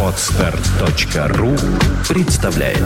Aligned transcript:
Отстар.ру 0.00 1.56
представляет 2.08 2.78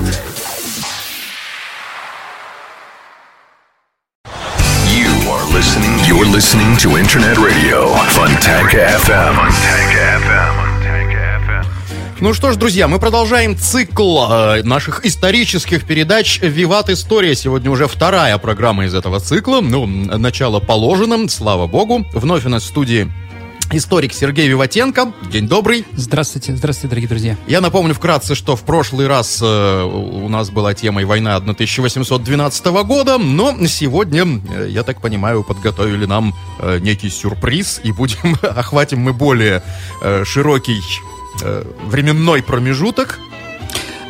You 4.87 5.12
are 5.29 5.45
listening. 5.53 5.93
You're 6.06 6.24
listening 6.24 6.74
to 6.79 6.96
Internet 6.96 7.37
Radio 7.37 7.93
Fontanka 8.14 8.88
FM. 8.96 9.35
Fontanka 9.35 10.21
FM. 10.22 10.69
Ну 12.20 12.32
что 12.32 12.52
ж, 12.52 12.56
друзья, 12.56 12.88
мы 12.88 12.98
продолжаем 12.98 13.58
цикл 13.58 14.20
э, 14.20 14.62
наших 14.62 15.04
исторических 15.04 15.86
передач 15.86 16.41
«Виват 16.41 16.88
История». 16.88 17.34
Сегодня 17.34 17.70
уже 17.70 17.88
вторая 17.88 18.38
программа 18.38 18.86
из 18.86 18.95
этого 18.95 19.20
цикла. 19.20 19.60
Ну, 19.60 19.84
начало 19.86 20.60
положено, 20.60 21.28
слава 21.28 21.66
богу. 21.66 22.06
Вновь 22.14 22.46
у 22.46 22.48
нас 22.48 22.62
в 22.62 22.66
студии 22.66 23.12
историк 23.73 24.12
Сергей 24.12 24.48
Виватенко. 24.48 25.12
День 25.30 25.48
добрый. 25.48 25.84
Здравствуйте, 25.92 26.55
здравствуйте, 26.56 26.88
дорогие 26.88 27.09
друзья. 27.09 27.37
Я 27.47 27.61
напомню 27.61 27.95
вкратце, 27.95 28.34
что 28.34 28.56
в 28.56 28.62
прошлый 28.62 29.06
раз 29.06 29.41
э, 29.43 29.83
у 29.83 30.29
нас 30.29 30.51
была 30.51 30.74
темой 30.74 31.05
«Война 31.05 31.37
1812 31.37 32.66
года», 32.84 33.19
но 33.19 33.55
сегодня, 33.66 34.24
э, 34.55 34.69
я 34.70 34.83
так 34.83 35.01
понимаю, 35.01 35.45
подготовили 35.45 36.07
нам 36.07 36.34
э, 36.60 36.79
некий 36.80 37.10
сюрприз, 37.10 37.80
и 37.84 37.93
будем, 37.93 38.37
охватим 38.43 39.01
мы 39.01 39.12
более 39.12 39.62
э, 40.02 40.24
широкий 40.24 40.80
э, 41.43 41.65
временной 41.87 42.43
промежуток. 42.43 43.19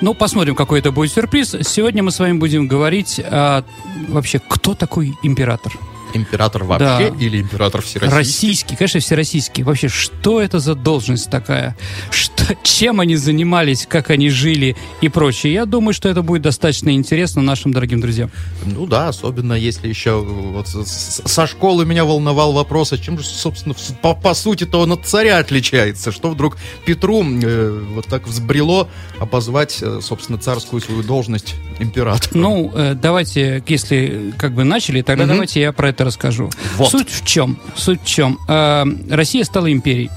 Ну, 0.00 0.14
посмотрим, 0.14 0.54
какой 0.54 0.78
это 0.78 0.92
будет 0.92 1.12
сюрприз. 1.12 1.56
Сегодня 1.62 2.04
мы 2.04 2.12
с 2.12 2.20
вами 2.20 2.38
будем 2.38 2.68
говорить 2.68 3.18
о, 3.18 3.64
вообще, 4.08 4.38
кто 4.38 4.74
такой 4.74 5.14
император. 5.24 5.72
Император 6.14 6.64
вообще 6.64 7.10
Да. 7.10 7.16
или 7.24 7.40
император 7.40 7.82
всероссийский? 7.82 8.16
Российский, 8.16 8.76
конечно, 8.76 9.00
всероссийский. 9.00 9.62
Вообще, 9.62 9.88
что 9.88 10.40
это 10.40 10.58
за 10.58 10.74
должность 10.74 11.30
такая? 11.30 11.76
Что, 12.10 12.54
чем 12.62 13.00
они 13.00 13.16
занимались, 13.16 13.86
как 13.88 14.10
они 14.10 14.30
жили 14.30 14.76
и 15.00 15.08
прочее. 15.08 15.52
Я 15.52 15.66
думаю, 15.66 15.92
что 15.92 16.08
это 16.08 16.22
будет 16.22 16.42
достаточно 16.42 16.90
интересно 16.94 17.42
нашим 17.42 17.72
дорогим 17.72 18.00
друзьям. 18.00 18.30
Ну 18.64 18.86
да, 18.86 19.08
особенно 19.08 19.52
если 19.52 19.88
еще 19.88 20.18
вот 20.20 20.68
со 20.68 21.46
школы 21.46 21.84
меня 21.84 22.04
волновал 22.04 22.52
вопрос, 22.52 22.92
а 22.92 22.98
чем 22.98 23.18
же, 23.18 23.24
собственно, 23.24 23.74
по, 24.02 24.14
по 24.14 24.34
сути-то 24.34 24.80
он 24.80 24.92
от 24.92 25.04
царя 25.06 25.38
отличается? 25.38 26.10
Что 26.12 26.30
вдруг 26.30 26.56
Петру 26.86 27.22
э, 27.24 27.82
вот 27.94 28.06
так 28.06 28.26
взбрело 28.26 28.88
обозвать, 29.20 29.78
э, 29.82 30.00
собственно, 30.02 30.38
царскую 30.38 30.80
свою 30.80 31.02
должность 31.02 31.54
императора? 31.80 32.30
Ну, 32.34 32.72
э, 32.74 32.94
давайте, 32.94 33.62
если 33.66 34.32
как 34.38 34.52
бы 34.52 34.64
начали, 34.64 35.02
тогда 35.02 35.24
Мгм. 35.24 35.32
давайте 35.34 35.60
я 35.60 35.72
про 35.72 35.90
это 35.90 35.97
расскажу. 36.04 36.50
Вот. 36.76 36.90
Суть 36.90 37.10
в 37.10 37.24
чем? 37.24 37.58
Суть 37.74 38.02
в 38.02 38.06
чем? 38.06 38.38
Э, 38.48 38.84
Россия 39.10 39.44
стала 39.44 39.72
империей 39.72 40.10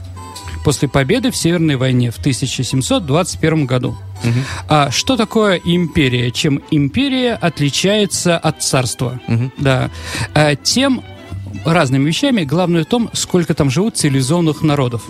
после 0.63 0.87
победы 0.87 1.31
в 1.31 1.37
Северной 1.37 1.75
войне 1.75 2.11
в 2.11 2.17
1721 2.17 3.65
году. 3.65 3.97
Мгм. 4.23 4.43
А 4.67 4.91
что 4.91 5.17
такое 5.17 5.59
империя? 5.63 6.31
Чем 6.31 6.61
империя 6.71 7.33
отличается 7.33 8.37
от 8.37 8.61
царства? 8.61 9.19
Мгм. 9.27 9.51
Да. 9.57 9.89
А, 10.33 10.55
тем 10.55 11.03
разными 11.65 12.07
вещами. 12.07 12.43
Главное 12.43 12.83
в 12.83 12.85
том, 12.85 13.09
сколько 13.13 13.53
там 13.53 13.69
живут 13.69 13.97
цивилизованных 13.97 14.61
народов. 14.61 15.03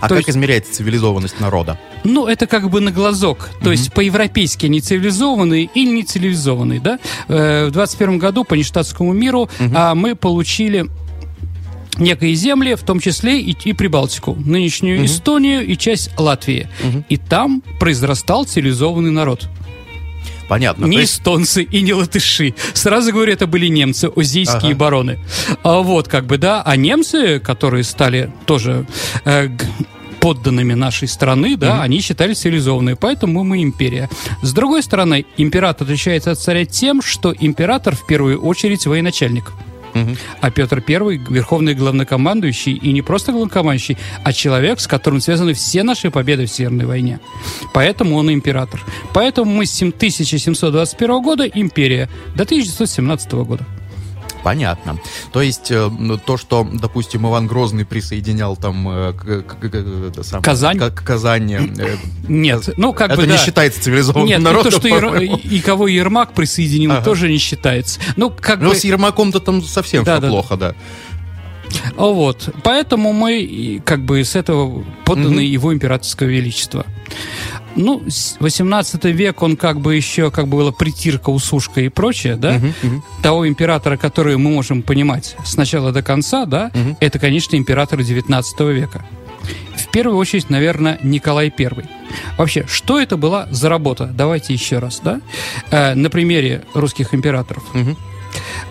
А 0.00 0.08
то 0.08 0.14
как 0.14 0.18
есть- 0.18 0.30
измеряется 0.30 0.72
цивилизованность 0.74 1.40
народа? 1.40 1.78
Ну, 2.04 2.26
это 2.26 2.46
как 2.46 2.70
бы 2.70 2.80
на 2.80 2.90
глазок. 2.90 3.50
То 3.62 3.70
есть 3.72 3.92
по-европейски 3.92 4.66
они 4.66 4.80
цивилизованные 4.80 5.68
или 5.74 5.90
не 5.90 6.02
цивилизованные, 6.04 6.80
да? 6.80 6.98
Э, 7.28 7.66
в 7.66 7.70
21 7.72 8.18
году 8.18 8.44
по 8.44 8.54
нештатскому 8.54 9.12
миру 9.12 9.48
а, 9.74 9.94
мы 9.94 10.14
получили 10.14 10.86
некие 11.98 12.34
земли, 12.34 12.74
в 12.74 12.82
том 12.82 13.00
числе 13.00 13.40
и, 13.40 13.56
и 13.64 13.72
Прибалтику, 13.72 14.34
нынешнюю 14.36 15.04
Эстонию 15.04 15.66
и 15.66 15.76
часть 15.76 16.10
Латвии. 16.18 16.68
И 17.08 17.16
там 17.16 17.62
произрастал 17.80 18.44
цивилизованный 18.44 19.10
народ. 19.10 19.48
Понятно. 20.48 20.86
не 20.86 20.98
есть- 20.98 21.16
эстонцы 21.18 21.62
и 21.62 21.82
не 21.82 21.92
латыши. 21.92 22.54
Сразу 22.72 23.12
говорю, 23.12 23.32
это 23.34 23.46
были 23.46 23.66
немцы, 23.66 24.10
озийские 24.16 24.70
Ага. 24.70 24.74
бароны. 24.76 25.18
А 25.62 25.80
вот, 25.80 26.08
как 26.08 26.24
бы, 26.26 26.38
да. 26.38 26.62
А 26.62 26.74
немцы, 26.76 27.38
которые 27.38 27.84
стали 27.84 28.32
тоже 28.46 28.86
э, 29.26 29.50
подданными 30.20 30.74
нашей 30.74 31.08
страны, 31.08 31.56
да, 31.56 31.82
они 31.82 32.00
считались 32.00 32.38
цивилизованные, 32.38 32.96
поэтому 32.96 33.44
мы 33.44 33.62
империя. 33.62 34.08
С 34.42 34.52
другой 34.52 34.82
стороны, 34.82 35.24
император 35.36 35.86
отличается 35.86 36.32
от 36.32 36.38
царя 36.38 36.64
тем, 36.64 37.02
что 37.02 37.34
император 37.38 37.94
в 37.94 38.06
первую 38.06 38.40
очередь 38.40 38.86
военачальник. 38.86 39.52
Мгм. 39.94 40.16
А 40.40 40.50
Петр 40.50 40.82
I 40.86 41.16
верховный 41.28 41.74
главнокомандующий, 41.74 42.74
и 42.74 42.92
не 42.92 43.02
просто 43.02 43.32
главнокомандующий, 43.32 43.96
а 44.22 44.32
человек, 44.32 44.80
с 44.80 44.86
которым 44.86 45.20
связаны 45.20 45.54
все 45.54 45.82
наши 45.82 46.10
победы 46.10 46.46
в 46.46 46.50
Северной 46.50 46.86
войне. 46.86 47.20
Поэтому 47.72 48.16
он 48.16 48.30
император. 48.32 48.84
Поэтому 49.14 49.50
мы 49.50 49.66
с 49.66 49.76
1721 49.76 51.22
года 51.22 51.44
империя 51.44 52.08
до 52.34 52.44
1917 52.44 53.32
года. 53.32 53.66
Понятно. 54.44 54.98
То 55.32 55.42
есть 55.42 55.70
э, 55.70 55.88
ну, 55.98 56.16
то, 56.18 56.36
что, 56.36 56.66
допустим, 56.72 57.26
Иван 57.26 57.46
Грозный 57.46 57.84
присоединял 57.84 58.56
там 58.56 58.88
э, 58.88 59.12
к- 59.12 59.42
к- 59.42 59.68
к- 59.70 59.74
это 59.74 60.22
самое, 60.22 60.44
Казань? 60.44 60.78
к- 60.78 60.90
к 60.94 61.02
Казани, 61.04 61.54
э, 61.56 61.96
Нет, 62.28 62.70
ну 62.76 62.92
как 62.92 63.10
это 63.10 63.20
бы 63.20 63.26
не 63.26 63.32
да. 63.32 63.38
считается 63.38 63.82
цивилизованным 63.82 64.28
Нет, 64.28 64.40
народом, 64.40 64.70
то, 64.72 64.78
что 64.78 64.88
Ер- 64.88 65.22
и 65.22 65.60
кого 65.60 65.88
Ермак 65.88 66.32
присоединил, 66.34 66.92
Ага. 66.92 67.02
тоже 67.04 67.28
не 67.28 67.38
считается. 67.38 68.00
Ну, 68.16 68.30
как 68.30 68.60
Ну, 68.60 68.70
бы... 68.70 68.74
с 68.76 68.84
Ермаком-то 68.84 69.40
там 69.40 69.62
совсем 69.62 70.04
Да, 70.04 70.14
все 70.14 70.22
да. 70.22 70.28
плохо, 70.28 70.56
да. 70.56 70.74
А 71.98 72.06
Вот. 72.06 72.48
Поэтому 72.62 73.12
мы 73.12 73.82
как 73.84 74.02
бы 74.02 74.24
с 74.24 74.34
этого 74.36 74.84
подданы 75.04 75.40
его 75.40 75.74
императорского 75.74 76.28
величества. 76.28 76.86
Ну, 77.78 78.02
с- 78.08 78.36
18 78.40 79.04
век, 79.12 79.40
он 79.42 79.56
как 79.56 79.80
бы 79.80 79.94
еще, 79.94 80.30
как 80.32 80.48
бы 80.48 80.58
была 80.58 80.72
притирка, 80.72 81.30
усушка 81.30 81.80
и 81.80 81.88
прочее, 81.88 82.34
да? 82.36 82.60
Того 83.22 83.46
императора, 83.48 83.96
который 83.96 84.36
мы 84.36 84.50
можем 84.50 84.82
понимать 84.82 85.36
с 85.44 85.56
начала 85.56 85.92
до 85.92 86.02
конца, 86.02 86.44
да, 86.44 86.70
это, 87.00 87.18
конечно, 87.18 87.56
император 87.56 88.02
19 88.02 88.60
века. 88.72 89.04
В 89.76 89.90
первую 89.92 90.16
очередь, 90.18 90.50
наверное, 90.50 90.98
Николай 91.02 91.52
I. 91.56 91.70
Вообще, 92.36 92.64
что 92.66 93.00
это 93.00 93.16
была 93.16 93.46
за 93.50 93.68
работа? 93.68 94.06
Давайте 94.12 94.52
еще 94.52 94.78
раз, 94.80 95.00
да? 95.02 95.20
Э, 95.70 95.94
на 95.94 96.10
примере 96.10 96.64
русских 96.74 97.14
императоров. 97.14 97.62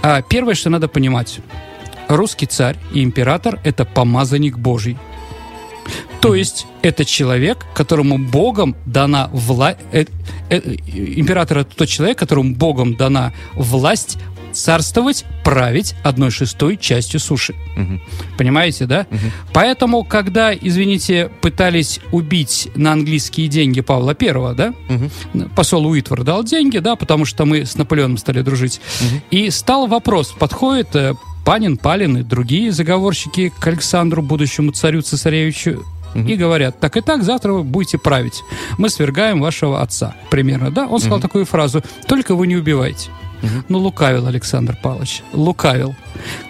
А, 0.04 0.22
Первое, 0.22 0.54
что 0.54 0.70
надо 0.70 0.88
понимать. 0.88 1.40
Русский 2.10 2.46
царь 2.46 2.78
и 2.94 3.04
император– 3.04 3.60
это 3.64 3.86
помазанник 3.86 4.58
Божий. 4.58 4.98
То 6.22 6.36
есть 6.36 6.68
это 6.82 7.06
человек, 7.06 7.66
которому 7.74 8.18
Богом 8.18 8.76
дана 8.86 9.30
власть... 9.32 9.80
император– 10.50 11.58
это 11.60 11.76
тот 11.76 11.88
человек, 11.88 12.18
которому 12.18 12.56
Богом 12.56 12.96
дана 12.96 13.34
власть 13.54 14.18
царствовать, 14.54 15.26
править 15.44 15.94
одной 16.04 16.32
шестой 16.32 16.78
частью 16.78 17.20
суши. 17.20 17.54
Понимаете, 18.38 18.86
да? 18.86 19.06
Поэтому, 19.54 20.04
когда, 20.04 20.54
извините, 20.54 21.30
пытались 21.42 22.00
убить 22.12 22.70
на 22.76 22.94
английские 22.94 23.48
деньги 23.48 23.82
Павла 23.82 24.16
Первого, 24.16 24.54
да? 24.54 24.74
Посол 25.56 25.86
Уитвор 25.88 26.24
дал 26.24 26.44
деньги, 26.44 26.80
да, 26.80 26.96
потому 26.96 27.26
что 27.26 27.46
мы 27.46 27.66
с 27.66 27.76
Наполеоном 27.76 28.18
стали 28.18 28.42
дружить. 28.42 28.82
И 29.30 29.50
стал 29.52 29.88
вопрос, 29.88 30.34
подходит 30.38 30.96
э, 30.96 31.14
Панин, 31.48 31.78
Палин 31.78 32.18
и 32.18 32.24
другие 32.24 32.74
заговорщики 32.74 33.54
к 33.58 33.68
Александру, 33.68 34.22
будущему 34.22 34.72
царю 34.72 35.02
цесаревичу, 35.02 35.86
и 36.14 36.36
говорят, 36.36 36.82
так 36.82 36.98
и 36.98 37.02
так, 37.02 37.24
завтра 37.24 37.54
вы 37.54 37.64
будете 37.64 37.98
править. 37.98 38.44
Мы 38.78 38.90
свергаем 38.90 39.40
вашего 39.40 39.82
отца, 39.82 40.14
примерно, 40.30 40.72
да? 40.72 40.88
Он 40.88 41.00
сказал 41.00 41.22
такую 41.22 41.46
фразу, 41.46 41.82
только 42.06 42.36
вы 42.36 42.48
не 42.48 42.58
убивайте. 42.58 43.12
Ну, 43.70 43.78
лукавил 43.78 44.28
Александр 44.28 44.78
Павлович, 44.84 45.24
лукавил. 45.32 45.96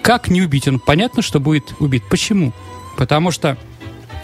Как 0.01 0.31
не 0.31 0.41
убить? 0.41 0.67
Он 0.67 0.79
понятно, 0.79 1.21
что 1.21 1.39
будет 1.39 1.75
убит. 1.79 2.01
Почему? 2.09 2.51
Потому 2.97 3.29
что 3.29 3.55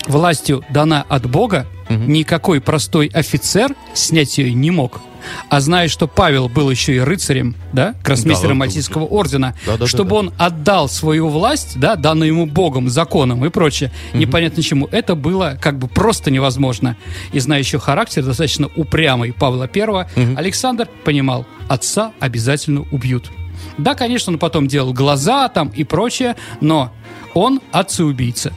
властью 0.08 0.64
дана 0.72 1.06
от 1.08 1.30
Бога, 1.30 1.68
никакой 1.88 2.62
простой 2.62 3.12
офицер 3.14 3.76
снять 3.94 4.40
ее 4.40 4.52
не 4.56 4.72
мог. 4.72 5.02
А 5.50 5.60
зная, 5.60 5.88
что 5.88 6.08
Павел 6.08 6.50
был 6.50 6.70
еще 6.70 6.96
и 6.96 7.00
рыцарем, 7.00 7.56
да, 7.72 7.96
гроссмейстером 8.04 8.50
Да, 8.50 8.56
да, 8.56 8.60
Мальтийского 8.60 9.06
ордена, 9.06 9.56
Да-да-да-да. 9.66 9.88
чтобы 9.88 10.16
он 10.16 10.34
отдал 10.38 10.90
свою 10.90 11.30
власть, 11.30 11.80
да, 11.80 11.96
данную 11.96 12.30
ему 12.30 12.46
Богом, 12.46 12.90
законом 12.90 13.46
и 13.46 13.50
прочее, 13.50 13.92
непонятно 14.14 14.64
чему, 14.64 14.88
это 14.92 15.16
было 15.16 15.58
как 15.62 15.78
бы 15.78 15.88
просто 15.88 16.32
невозможно. 16.32 16.96
И 17.32 17.40
зная 17.40 17.60
еще 17.60 17.80
характер 17.80 18.24
достаточно 18.24 18.70
упрямый 18.76 19.34
Павла 19.34 19.68
Первого, 19.68 20.08
Александр 20.36 20.88
понимал, 21.04 21.46
отца 21.68 22.12
обязательно 22.20 22.86
убьют. 22.92 23.32
Да, 23.78 23.96
конечно, 23.96 24.34
он 24.34 24.40
потом 24.40 24.68
делал 24.68 24.94
глаза 24.94 25.48
там 25.50 25.70
и 25.70 25.84
прочее, 25.84 26.36
но 26.62 26.92
он 27.34 27.62
отца-убийца. 27.72 28.54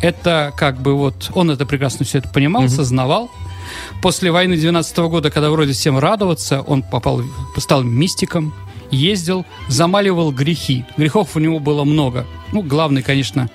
Это 0.00 0.52
как 0.56 0.80
бы 0.80 0.94
вот, 0.94 1.30
он 1.34 1.50
это 1.50 1.66
прекрасно 1.66 2.04
все 2.04 2.18
это 2.18 2.28
понимал, 2.28 2.68
сознавал. 2.68 3.30
После 4.02 4.30
войны 4.30 4.56
12 4.56 4.98
года, 4.98 5.30
когда 5.30 5.50
вроде 5.50 5.72
всем 5.72 5.98
радоваться, 5.98 6.62
он 6.62 6.82
попал, 6.82 7.22
стал 7.56 7.82
мистиком, 7.82 8.54
ездил, 8.90 9.44
замаливал 9.68 10.32
грехи. 10.32 10.84
Грехов 10.96 11.36
у 11.36 11.38
него 11.38 11.58
было 11.58 11.84
много. 11.84 12.26
Ну, 12.52 12.62
главный, 12.62 13.02
конечно, 13.02 13.50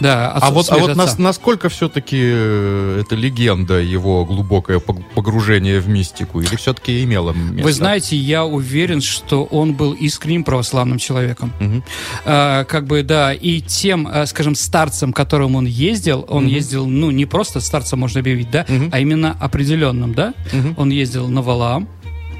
Да, 0.00 0.30
А 0.32 0.50
вот, 0.50 0.70
а 0.70 0.76
вот 0.78 0.96
нас- 0.96 1.18
насколько 1.18 1.68
все-таки 1.68 2.16
это 2.18 3.14
легенда, 3.16 3.80
его 3.80 4.24
глубокое 4.24 4.78
пог- 4.78 5.02
погружение 5.14 5.80
в 5.80 5.88
мистику? 5.88 6.40
Или 6.40 6.56
все-таки 6.56 7.02
имело 7.04 7.32
место? 7.32 7.62
Вы 7.64 7.72
знаете, 7.72 8.16
я 8.16 8.44
уверен, 8.44 9.00
что 9.00 9.44
он 9.44 9.74
был 9.74 9.92
искренним 9.92 10.44
православным 10.44 10.98
человеком. 10.98 11.52
Мгм. 11.60 11.82
А, 12.24 12.64
как 12.64 12.86
бы, 12.86 13.02
да, 13.02 13.32
и 13.32 13.60
тем, 13.60 14.08
а, 14.10 14.26
скажем, 14.26 14.54
старцем, 14.54 15.12
которым 15.12 15.56
он 15.56 15.66
ездил, 15.66 16.24
он 16.28 16.46
ездил, 16.46 16.86
ну, 16.86 17.10
не 17.10 17.26
просто 17.26 17.60
старцем 17.60 17.98
можно 18.00 18.20
объявить, 18.20 18.50
да, 18.50 18.64
Мгм. 18.68 18.90
а 18.92 18.98
именно 19.00 19.36
определенным, 19.40 20.14
да. 20.14 20.34
Мгм. 20.52 20.74
Он 20.76 20.90
ездил 20.90 21.28
на 21.28 21.42
Валаам, 21.42 21.88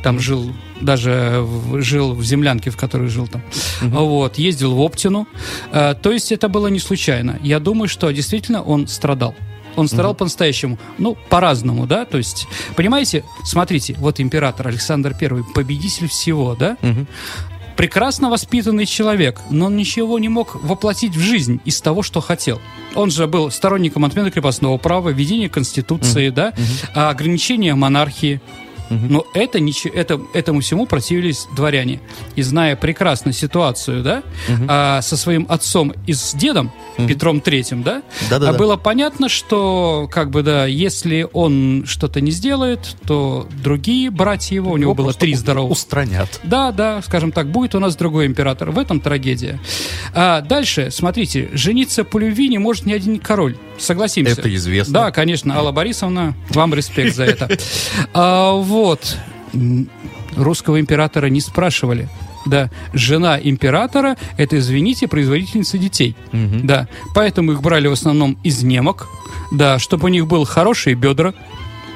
там 0.02 0.18
жил, 0.20 0.52
даже 0.80 1.46
жил 1.74 2.14
в 2.14 2.24
землянке, 2.24 2.70
в 2.70 2.76
которой 2.76 3.08
жил 3.08 3.26
там. 3.26 3.42
Вот, 3.82 4.38
ездил 4.38 4.74
в 4.74 4.80
Оптину. 4.80 5.26
А, 5.72 5.94
то 5.94 6.10
есть 6.12 6.32
это 6.32 6.48
было 6.48 6.68
не 6.68 6.78
случайно. 6.78 7.38
Я 7.42 7.58
думаю, 7.60 7.88
что 7.88 8.10
действительно 8.10 8.62
он 8.62 8.86
страдал. 8.88 9.34
Он 9.76 9.86
страдал 9.88 10.14
по-настоящему. 10.14 10.78
Ну, 10.98 11.16
по-разному, 11.28 11.86
да, 11.86 12.04
то 12.04 12.18
есть, 12.18 12.48
понимаете, 12.76 13.24
смотрите, 13.44 13.94
вот 13.98 14.18
император 14.20 14.66
Александр 14.68 15.14
I, 15.20 15.44
победитель 15.54 16.08
всего, 16.08 16.56
да, 16.56 16.76
Мгм. 16.82 17.06
прекрасно 17.76 18.28
воспитанный 18.30 18.84
человек, 18.84 19.40
но 19.48 19.66
он 19.66 19.76
ничего 19.76 20.18
не 20.18 20.28
мог 20.28 20.56
воплотить 20.62 21.14
в 21.14 21.20
жизнь 21.20 21.60
из 21.64 21.80
того, 21.80 22.02
что 22.02 22.20
хотел. 22.20 22.60
Он 22.96 23.10
же 23.10 23.26
был 23.28 23.50
сторонником 23.50 24.04
отмены 24.04 24.30
крепостного 24.32 24.76
права, 24.76 25.10
введения 25.10 25.48
конституции, 25.48 26.30
да, 26.30 26.52
а 26.94 27.10
ограничения 27.10 27.74
монархии. 27.74 28.40
Но 28.90 29.24
это, 29.34 29.58
это, 29.94 30.20
этому 30.34 30.60
всему 30.60 30.84
противились 30.86 31.46
дворяне. 31.54 32.00
И 32.36 32.42
зная 32.42 32.76
прекрасно 32.76 33.32
ситуацию, 33.32 34.02
да, 34.02 34.22
а, 34.68 35.00
со 35.00 35.16
своим 35.16 35.46
отцом 35.48 35.94
и 36.06 36.12
с 36.12 36.34
дедом, 36.34 36.72
Петром 37.06 37.40
Третьим, 37.40 37.82
да, 37.82 38.02
Да-да-да. 38.28 38.50
а 38.50 38.58
было 38.58 38.76
понятно, 38.76 39.28
что, 39.28 40.08
как 40.10 40.30
бы, 40.30 40.42
да, 40.42 40.66
если 40.66 41.26
он 41.32 41.84
что-то 41.86 42.20
не 42.20 42.30
сделает, 42.30 42.96
то 43.06 43.48
другие 43.62 44.10
братья 44.10 44.54
его, 44.54 44.72
у 44.72 44.76
него 44.76 44.90
Его 44.90 44.94
было 44.94 45.12
три 45.14 45.34
здоровых, 45.34 45.72
Устранят. 45.72 46.40
да, 46.42 46.72
да, 46.72 47.00
скажем 47.02 47.32
так, 47.32 47.48
будет 47.50 47.74
у 47.74 47.78
нас 47.78 47.96
другой 47.96 48.26
император. 48.26 48.70
В 48.70 48.78
этом 48.78 49.00
трагедия. 49.00 49.60
А 50.14 50.40
дальше, 50.40 50.90
смотрите, 50.90 51.48
жениться 51.52 52.04
по 52.04 52.18
любви 52.18 52.48
не 52.48 52.58
может 52.58 52.86
ни 52.86 52.92
один 52.92 53.18
король. 53.18 53.56
Согласимся. 53.78 54.32
Это 54.32 54.54
известно. 54.54 54.92
Да, 54.92 55.10
конечно, 55.10 55.56
Алла 55.56 55.72
Борисовна, 55.72 56.34
вам 56.50 56.74
респект 56.74 57.14
за 57.16 57.24
это. 57.24 57.48
А, 58.12 58.52
вот. 58.84 59.16
Русского 60.36 60.80
императора 60.80 61.26
не 61.26 61.40
спрашивали. 61.40 62.08
Да, 62.46 62.70
жена 62.94 63.38
императора– 63.38 64.16
это, 64.38 64.58
извините, 64.58 65.08
производительница 65.08 65.76
детей. 65.76 66.16
Мгм. 66.32 66.66
Да, 66.66 66.88
поэтому 67.14 67.52
их 67.52 67.60
брали 67.60 67.88
в 67.88 67.92
основном 67.92 68.38
из 68.42 68.62
немок, 68.62 69.08
да, 69.52 69.78
чтобы 69.78 70.06
у 70.06 70.08
них 70.08 70.26
был 70.26 70.44
хорошие 70.44 70.94
бедра, 70.94 71.34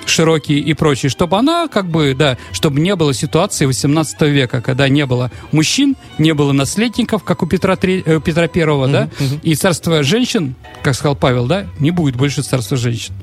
широкие 0.06 0.58
и 0.58 0.74
прочие, 0.74 1.10
чтобы 1.10 1.38
она, 1.38 1.68
как 1.68 1.86
бы, 1.86 2.14
да, 2.16 2.36
чтобы 2.52 2.80
не 2.80 2.94
было 2.96 3.14
ситуации 3.14 3.66
18 3.66 4.20
века, 4.22 4.60
когда 4.60 4.88
не 4.88 5.06
было 5.06 5.30
мужчин, 5.52 5.96
не 6.18 6.32
было 6.34 6.52
наследников, 6.52 7.24
как 7.24 7.42
у 7.42 7.46
Петра, 7.46 7.76
Тре- 7.76 8.02
э, 8.04 8.20
Петра 8.24 8.46
Первого, 8.48 8.88
да, 8.88 9.08
и 9.42 9.54
царство 9.54 10.02
женщин, 10.02 10.54
как 10.82 10.94
сказал 10.94 11.16
Павел, 11.16 11.46
да, 11.46 11.66
не 11.78 11.90
будет 11.90 12.16
больше 12.16 12.42
царства 12.42 12.76
женщин. 12.76 13.14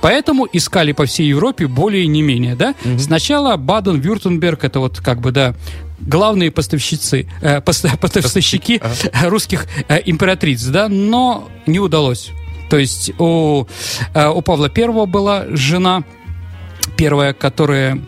Поэтому 0.00 0.46
искали 0.52 0.92
по 0.92 1.04
всей 1.06 1.28
Европе 1.28 1.66
более 1.66 2.06
не 2.06 2.22
менее, 2.22 2.54
да. 2.54 2.74
Сначала 2.98 3.56
Баден-Вюртемберг, 3.56 4.64
это 4.64 4.80
вот, 4.80 4.98
как 5.00 5.20
бы, 5.20 5.32
да, 5.32 5.54
главные 6.00 6.50
поставщицы, 6.50 7.28
э, 7.42 7.58
пос- 7.60 7.96
поставщики 8.00 8.80
русских 9.24 9.66
э, 9.88 10.00
императриц, 10.04 10.62
да, 10.64 10.88
но 10.88 11.48
не 11.66 11.80
удалось. 11.80 12.30
То 12.70 12.76
есть 12.78 13.10
у, 13.18 13.66
э, 14.14 14.28
у 14.28 14.42
Павла 14.42 14.68
Первого 14.68 15.06
была 15.06 15.46
жена 15.48 16.04
первая, 16.96 17.32
которая 17.32 17.98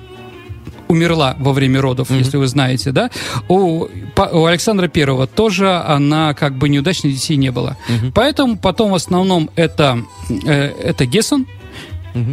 умерла 0.88 1.36
во 1.38 1.52
время 1.52 1.80
родов, 1.80 2.10
если 2.10 2.36
вы 2.36 2.48
знаете, 2.48 2.90
да. 2.90 3.10
У, 3.48 3.86
Па- 4.16 4.30
у 4.32 4.44
Александра 4.46 4.88
Первого 4.88 5.26
тоже 5.28 5.72
она 5.72 6.34
как 6.34 6.56
бы 6.56 6.68
неудачных 6.68 7.12
детей 7.14 7.36
не 7.36 7.52
было. 7.52 7.76
Поэтому 8.14 8.58
потом 8.58 8.90
в 8.90 8.94
основном 8.96 9.50
это, 9.54 10.02
э, 10.46 10.64
это 10.82 11.06
Гессен, 11.06 11.46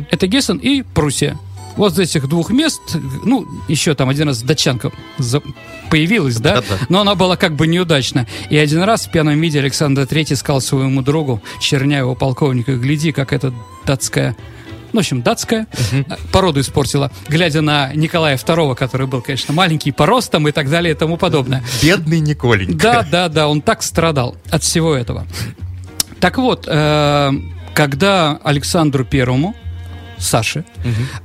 это 0.10 0.26
Гессен 0.28 0.58
и 0.58 0.82
Пруссия. 0.82 1.38
Вот 1.76 1.94
с 1.96 2.00
этих 2.00 2.28
двух 2.28 2.50
мест, 2.50 2.82
ну, 3.24 3.46
еще 3.68 3.94
там 3.94 4.10
один 4.10 4.28
раз 4.30 4.42
датчанка 4.42 4.92
за- 5.20 5.44
появилась, 5.92 6.38
да, 6.38 6.56
Да-да. 6.56 6.78
но 6.90 7.02
она 7.02 7.14
была 7.14 7.36
как 7.38 7.56
бы 7.56 7.68
неудачна. 7.68 8.26
И 8.50 8.58
один 8.58 8.82
раз 8.82 9.06
в 9.06 9.12
пьяном 9.12 9.40
виде 9.40 9.60
Александр 9.60 10.08
Третий 10.08 10.34
сказал 10.34 10.62
своему 10.62 11.04
другу, 11.04 11.44
Черняеву 11.60 12.16
полковнику, 12.16 12.72
гляди, 12.78 13.12
как 13.12 13.32
эта 13.32 13.54
датская 13.86 14.36
ну, 14.94 15.00
в 15.00 15.04
общем, 15.04 15.22
датская, 15.22 15.68
а, 16.10 16.18
породу 16.32 16.60
испортила, 16.60 17.12
глядя 17.28 17.62
на 17.62 17.94
Николая 17.94 18.38
II, 18.38 18.76
который 18.76 19.08
был, 19.08 19.22
конечно, 19.22 19.54
маленький 19.54 19.92
по 19.92 20.06
ростам 20.06 20.48
и 20.48 20.52
так 20.52 20.70
далее 20.70 20.94
и 20.94 20.98
тому 20.98 21.18
подобное. 21.18 21.64
Бедный 21.82 22.20
Николенька. 22.20 22.78
Да, 22.78 23.08
да, 23.10 23.30
да, 23.30 23.48
он 23.48 23.62
так 23.62 23.84
страдал 23.84 24.38
от 24.50 24.64
всего 24.64 24.96
этого. 24.96 25.28
Так 26.20 26.38
вот, 26.38 26.68
э, 26.68 27.32
когда 27.74 28.40
Александру 28.44 29.06
Первому, 29.06 29.56
Саше, 30.18 30.66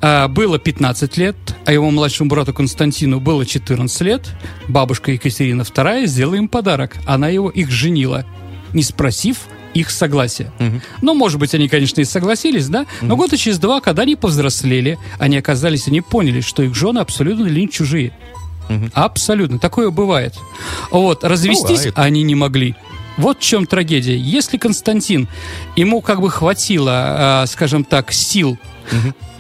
э, 0.03 0.29
было 0.29 0.59
15 0.59 1.17
лет, 1.17 1.37
а 1.65 1.73
его 1.73 1.91
младшему 1.91 2.29
брату 2.29 2.53
Константину 2.53 3.21
было 3.21 3.47
14 3.47 4.01
лет, 4.03 4.29
бабушка 4.69 5.13
Екатерина 5.13 5.63
II 5.63 6.07
сделала 6.07 6.35
им 6.35 6.49
подарок. 6.49 6.97
Она 7.07 7.29
его 7.29 7.49
их 7.49 7.71
женила, 7.71 8.27
не 8.75 8.83
спросив 8.83 9.39
их 9.75 9.91
согласия. 9.91 10.53
Ну, 11.01 11.15
может 11.15 11.39
быть, 11.39 11.55
они, 11.55 11.69
конечно, 11.69 12.01
и 12.01 12.05
согласились, 12.05 12.69
да? 12.69 12.87
Но 13.01 13.17
года 13.17 13.37
через 13.37 13.59
два, 13.59 13.81
когда 13.81 14.03
они 14.03 14.17
повзрослели, 14.17 14.99
они 15.19 15.37
оказались, 15.37 15.89
они 15.89 16.01
поняли, 16.01 16.41
что 16.41 16.63
их 16.63 16.75
жены 16.75 16.99
абсолютно 17.01 17.45
для 17.45 17.61
них 17.61 17.71
чужие. 17.71 18.13
Абсолютно. 18.95 19.59
Такое 19.59 19.91
бывает. 19.91 20.35
Вот, 20.91 21.25
развестись 21.25 21.79
Бывает. 21.79 21.99
они 21.99 22.23
не 22.23 22.35
могли. 22.35 22.75
Вот 23.19 23.39
в 23.39 23.43
чем 23.43 23.67
трагедия. 23.67 24.17
Если 24.17 24.57
Константин, 24.57 25.29
ему 25.77 26.01
как 26.01 26.21
бы 26.21 26.31
хватило, 26.31 26.93
а, 26.95 27.47
скажем 27.47 27.85
так, 27.85 28.13
сил 28.13 28.59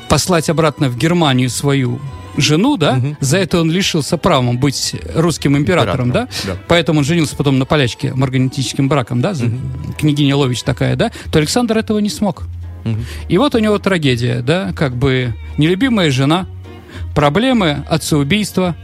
послать 0.09 0.51
обратно 0.51 0.89
в 0.91 0.99
Германию 0.99 1.49
свою 1.49 1.99
жену, 2.37 2.77
да, 2.77 3.01
за 3.21 3.39
это 3.39 3.61
он 3.61 3.71
лишился 3.71 4.17
правом 4.17 4.59
быть 4.59 4.95
русским 5.15 5.57
императором, 5.57 6.09
Императором, 6.09 6.29
да? 6.47 6.53
да. 6.55 6.59
поэтому 6.69 7.01
он 7.01 7.05
женился 7.05 7.37
потом 7.37 7.59
на 7.59 7.65
полячке 7.67 8.15
марганетическим 8.15 8.89
браком, 8.89 9.21
да, 9.21 9.35
за- 9.35 9.51
княгиня 9.99 10.37
Лович 10.37 10.63
такая, 10.63 10.97
да, 10.97 11.11
то 11.31 11.39
Александр 11.39 11.77
этого 11.79 11.99
не 11.99 12.09
смог. 12.11 12.45
И 13.29 13.39
вот 13.39 13.55
у 13.55 13.59
него 13.59 13.79
трагедия, 13.79 14.41
да, 14.43 14.73
как 14.75 14.97
бы 14.97 15.35
нелюбимая 15.57 16.11
жена, 16.11 16.47
проблемы 17.15 17.85
отцеубийства, 17.89 18.75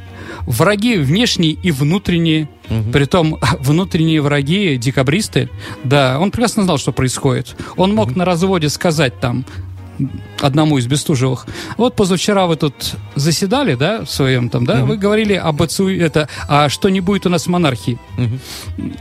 враги 0.47 0.97
внешние 0.97 1.53
и 1.53 1.71
внутренние, 1.71 2.49
притом 2.93 3.39
внутренние 3.61 4.21
враги, 4.21 4.77
декабристы, 4.77 5.49
да, 5.85 6.19
он 6.21 6.31
прекрасно 6.31 6.63
знал, 6.65 6.79
что 6.79 6.93
происходит. 6.93 7.57
Он 7.77 7.95
мог 7.95 8.15
на 8.15 8.25
разводе 8.25 8.69
сказать 8.69 9.19
там 9.21 9.45
одному 10.41 10.79
из 10.79 10.87
Бестужевых, 10.87 11.47
вот 11.77 11.97
позавчера 11.97 12.47
вы 12.47 12.57
тут 12.57 12.75
заседали, 13.15 13.75
да, 13.75 14.05
в 14.05 14.11
своем 14.11 14.49
там, 14.49 14.65
да, 14.65 14.85
вы 14.85 14.97
говорили 14.97 15.35
об 15.35 15.63
отцу, 15.63 15.89
это, 15.89 16.29
а 16.49 16.69
что 16.69 16.89
не 16.89 17.01
будет 17.01 17.27
у 17.27 17.29
нас 17.29 17.47
монархии. 17.47 17.99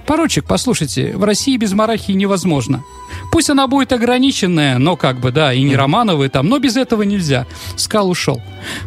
Поручик, 0.05 0.45
послушайте, 0.45 1.15
в 1.15 1.23
России 1.23 1.57
без 1.57 1.73
монархии 1.73 2.13
невозможно. 2.13 2.83
Пусть 3.31 3.49
она 3.49 3.67
будет 3.67 3.93
ограниченная, 3.93 4.77
но 4.77 4.95
как 4.95 5.19
бы, 5.19 5.31
да, 5.31 5.53
и 5.53 5.61
не 5.63 5.75
Романовы 5.75 6.29
там, 6.29 6.47
но 6.47 6.59
без 6.59 6.77
этого 6.77 7.03
нельзя. 7.03 7.45
Скал 7.75 8.09
ушел. 8.09 8.41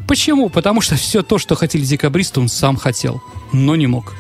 Почему? 0.07 0.49
Потому 0.49 0.81
что 0.81 0.97
все 0.97 1.23
то, 1.23 1.39
что 1.39 1.55
хотели 1.55 1.83
декабристы, 1.83 2.41
он 2.41 2.49
сам 2.49 2.77
хотел, 2.77 3.23
но 3.53 3.77
не 3.77 3.87
мог. 3.87 4.13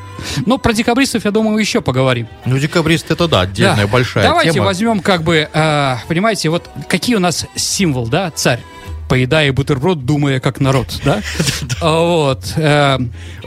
Но 0.46 0.58
про 0.58 0.72
декабристов, 0.72 1.24
я 1.24 1.30
думаю, 1.30 1.58
еще 1.58 1.80
поговорим. 1.80 2.28
Ну, 2.44 2.58
декабрист 2.58 3.10
это 3.10 3.28
да, 3.28 3.42
отдельная 3.42 3.76
Да. 3.76 3.86
большая 3.86 4.24
Давайте 4.24 4.52
тема. 4.52 4.66
возьмем, 4.66 5.00
как 5.00 5.22
бы, 5.22 5.48
э, 5.52 5.96
понимаете, 6.08 6.48
вот 6.48 6.68
какие 6.88 7.16
у 7.16 7.20
нас 7.20 7.46
символ, 7.54 8.06
да, 8.06 8.30
царь? 8.30 8.60
Поедая 9.10 9.52
бутерброд, 9.52 10.06
думая 10.06 10.38
как 10.38 10.60
народ, 10.60 11.00
да? 11.04 11.20
А 11.80 11.98
Вот. 11.98 12.52
э, 12.56 12.98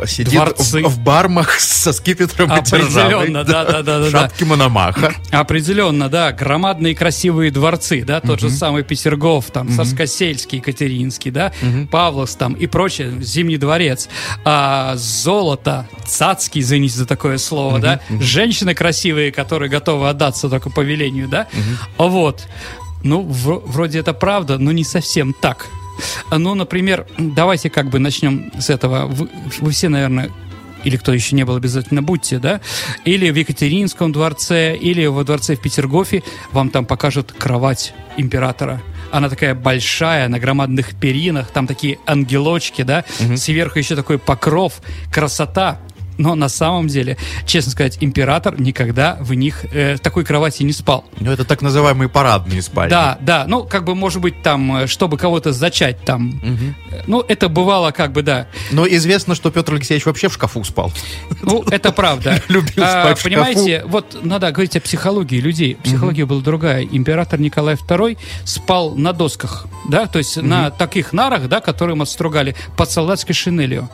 Сидит 0.06 0.60
в, 0.60 1.00
бармах 1.00 1.52
со 1.60 1.94
скипетром 1.94 2.52
и. 2.52 2.60
Определенно, 2.60 3.46
да, 3.46 3.64
да, 3.64 3.82
да. 3.82 4.10
Шапки 4.10 4.44
Мономаха. 4.44 5.14
Определенно, 5.32 6.10
да, 6.10 6.34
громадные 6.34 6.94
красивые 6.96 7.50
дворцы, 7.50 8.04
да, 8.04 8.20
тот 8.20 8.42
же 8.42 8.50
самый 8.50 8.84
Петергоф, 8.84 9.52
там, 9.52 9.70
Царскосельский, 9.70 10.58
Екатеринский, 10.58 11.32
да, 11.32 11.54
Павловск 11.90 12.38
там 12.38 12.56
и 12.56 12.68
прочее, 12.68 13.14
Зимний 13.22 13.56
дворец, 13.58 14.10
а, 14.44 14.96
золото, 14.98 15.88
цацкий, 16.06 16.60
извините 16.60 16.98
за 16.98 17.06
такое 17.06 17.38
слово, 17.38 17.80
да, 17.80 18.02
женщины 18.20 18.74
красивые, 18.76 19.32
которые 19.32 19.70
готовы 19.70 20.10
отдаться 20.10 20.50
только 20.50 20.70
по 20.70 20.82
велению, 20.82 21.30
да, 21.30 21.48
вот. 21.98 22.48
Ну, 23.04 23.22
в- 23.22 23.62
вроде 23.66 24.00
это 24.00 24.14
правда, 24.14 24.58
но 24.58 24.72
не 24.72 24.84
совсем 24.84 25.34
так. 25.34 25.68
Ну, 26.32 26.56
например, 26.56 27.06
давайте 27.18 27.70
как 27.70 27.90
бы 27.90 28.00
начнем 28.00 28.52
с 28.60 28.70
этого. 28.70 29.06
Вы, 29.06 29.30
вы 29.60 29.72
все, 29.72 29.90
наверное, 29.90 30.32
или 30.84 30.98
кто 30.98 31.14
еще 31.14 31.36
не 31.36 31.46
был, 31.46 31.56
обязательно 31.56 32.02
будьте, 32.02 32.40
да, 32.40 32.60
или 33.06 33.30
в 33.30 33.36
Екатеринском 33.38 34.12
дворце, 34.12 34.76
или 34.76 35.06
во 35.06 35.24
дворце 35.24 35.56
в 35.56 35.62
Петергофе, 35.62 36.24
вам 36.52 36.70
там 36.70 36.86
покажут 36.86 37.32
кровать 37.38 37.94
императора. 38.18 38.82
Она 39.12 39.30
такая 39.30 39.54
большая, 39.54 40.28
на 40.28 40.40
громадных 40.40 40.96
перинах, 40.96 41.52
там 41.52 41.68
такие 41.68 42.00
ангелочки, 42.08 42.82
да, 42.82 43.06
сверху 43.38 43.78
еще 43.80 43.96
такой 43.96 44.18
покров, 44.18 44.82
красота. 45.12 45.80
Но 46.18 46.36
на 46.36 46.50
самом 46.50 46.88
деле, 46.88 47.18
честно 47.46 47.72
сказать, 47.72 47.98
император 48.02 48.60
никогда 48.60 49.18
в 49.22 49.34
них 49.34 49.66
э, 49.74 49.96
в 49.96 50.00
такой 50.00 50.24
кровати 50.24 50.64
не 50.64 50.74
спал. 50.74 51.06
Ну, 51.20 51.32
это 51.32 51.44
так 51.46 51.62
называемые 51.62 52.10
парадные 52.10 52.62
спальни. 52.62 52.90
Да, 52.92 53.18
да, 53.22 53.46
ну, 53.48 53.64
как 53.64 53.84
бы, 53.84 53.96
может 53.96 54.22
быть, 54.22 54.42
там, 54.44 54.84
э, 54.84 54.88
чтобы 54.88 55.18
кого-то 55.18 55.52
зачать 55.54 56.04
там. 56.06 56.40
Э, 56.92 57.02
Ну, 57.08 57.22
это 57.28 57.50
бывало, 57.50 57.92
как 57.92 58.12
бы, 58.12 58.22
да. 58.22 58.48
Но 58.72 58.88
известно, 58.88 59.36
что 59.36 59.52
Петр 59.52 59.74
Алексеевич 59.74 60.06
вообще 60.06 60.30
в 60.30 60.34
шкафу 60.34 60.64
спал. 60.64 60.92
Ну, 61.42 61.64
это 61.70 61.92
правда. 61.92 62.42
Любил 62.48 62.84
А, 62.84 63.02
спать 63.06 63.18
в 63.18 63.22
шкафу. 63.22 63.24
Понимаете, 63.24 63.84
вот 63.86 64.20
надо 64.24 64.52
говорить 64.52 64.76
о 64.76 64.82
психологии 64.82 65.40
людей. 65.40 65.76
Психология 65.84 66.26
была 66.26 66.42
другая. 66.42 66.84
Император 66.84 67.40
Николай 67.40 67.76
II 67.76 68.18
спал 68.46 68.96
на 68.96 69.14
досках, 69.14 69.66
да, 69.90 70.06
то 70.08 70.20
есть 70.20 70.38
на 70.42 70.70
таких 70.72 71.14
нарах, 71.14 71.48
да, 71.48 71.60
которые 71.60 71.96
мы 71.96 72.04
отстругали 72.04 72.56
под 72.78 72.92
солдатской 72.92 73.34
шинелью. 73.36 73.90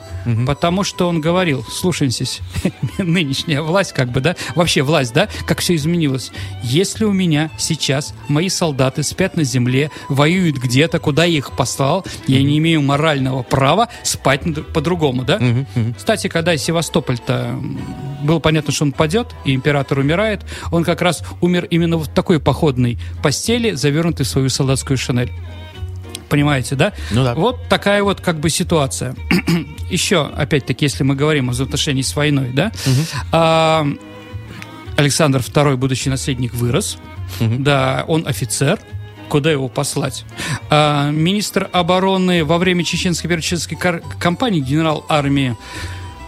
Потому 0.46 0.84
что 0.84 1.08
он 1.08 1.20
говорил, 1.20 1.64
слушайтесь, 2.10 2.40
нынешняя 2.98 3.62
власть, 3.62 3.92
как 3.92 4.10
бы, 4.10 4.20
да, 4.20 4.36
вообще 4.54 4.82
власть, 4.82 5.12
да, 5.12 5.28
как 5.46 5.60
все 5.60 5.74
изменилось. 5.74 6.32
Если 6.62 7.04
у 7.04 7.12
меня 7.12 7.50
сейчас 7.58 8.14
мои 8.28 8.48
солдаты 8.48 9.02
спят 9.02 9.36
на 9.36 9.44
земле, 9.44 9.90
воюют 10.08 10.56
где-то, 10.56 10.98
куда 10.98 11.24
я 11.24 11.38
их 11.38 11.52
послал, 11.52 12.04
я 12.26 12.42
не 12.42 12.58
имею 12.58 12.82
морального 12.82 13.42
права 13.42 13.88
спать 14.02 14.40
по-другому, 14.72 15.24
да? 15.24 15.40
Кстати, 15.96 16.28
когда 16.28 16.56
Севастополь-то 16.56 17.60
было 18.22 18.38
понятно, 18.38 18.72
что 18.72 18.84
он 18.84 18.92
падет, 18.92 19.28
и 19.44 19.54
император 19.54 19.98
умирает, 19.98 20.42
он 20.70 20.84
как 20.84 21.02
раз 21.02 21.22
умер 21.40 21.66
именно 21.70 21.98
в 21.98 22.08
такой 22.08 22.40
походной 22.40 22.98
постели, 23.22 23.72
завернутый 23.72 24.24
в 24.24 24.28
свою 24.28 24.48
солдатскую 24.48 24.96
шинель. 24.96 25.32
Понимаете, 26.30 26.76
да? 26.76 26.92
Ну 27.10 27.24
да. 27.24 27.34
Вот 27.34 27.68
такая 27.68 28.02
вот 28.02 28.20
как 28.20 28.38
бы 28.40 28.48
ситуация. 28.50 29.14
Еще, 29.90 30.24
опять-таки, 30.26 30.84
если 30.84 31.02
мы 31.02 31.16
говорим 31.16 31.48
о 31.48 31.52
взаимоотношении 31.52 32.02
с 32.02 32.14
войной, 32.14 32.50
да? 32.54 32.70
А, 33.32 33.84
Александр 34.96 35.40
II, 35.40 35.76
будущий 35.76 36.08
наследник, 36.08 36.54
вырос. 36.54 36.98
Да, 37.40 38.04
он 38.06 38.26
офицер. 38.26 38.78
Куда 39.28 39.50
его 39.52 39.68
послать? 39.68 40.24
А, 40.70 41.10
министр 41.10 41.68
обороны 41.72 42.44
во 42.44 42.58
время 42.58 42.82
чеченской 42.84 43.76
кар- 43.76 44.02
кампании, 44.18 44.60
генерал 44.60 45.04
армии... 45.08 45.56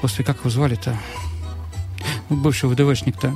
Господи, 0.03 0.25
как 0.27 0.39
его 0.41 0.51
звали-то? 0.51 0.99
Ну, 2.29 2.37
бывший 2.37 2.69
ВДВшник-то. 2.69 3.33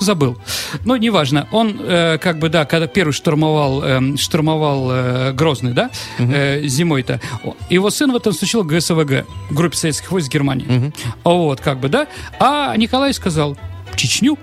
Забыл. 0.00 0.38
Но 0.84 0.96
неважно. 0.96 1.46
Он, 1.52 1.78
э, 1.78 2.18
как 2.18 2.38
бы, 2.38 2.48
да, 2.48 2.64
когда 2.64 2.86
первый 2.86 3.12
штурмовал, 3.12 3.82
эм, 3.82 4.16
штурмовал 4.16 4.90
э, 4.90 5.32
Грозный, 5.32 5.72
да, 5.72 5.90
э, 6.18 6.62
зимой-то, 6.66 7.20
его 7.68 7.90
сын 7.90 8.10
в 8.10 8.16
этом 8.16 8.32
случае 8.32 8.64
ГСВГ, 8.64 9.26
группе 9.50 9.76
советских 9.76 10.10
войск 10.10 10.32
Германии. 10.32 10.92
А 11.22 11.30
Вот, 11.30 11.60
как 11.60 11.80
бы, 11.80 11.88
да. 11.88 12.06
А 12.38 12.74
Николай 12.76 13.12
сказал, 13.12 13.56
Чечню. 13.94 14.38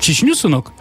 Чечню, 0.00 0.34
сынок. 0.34 0.72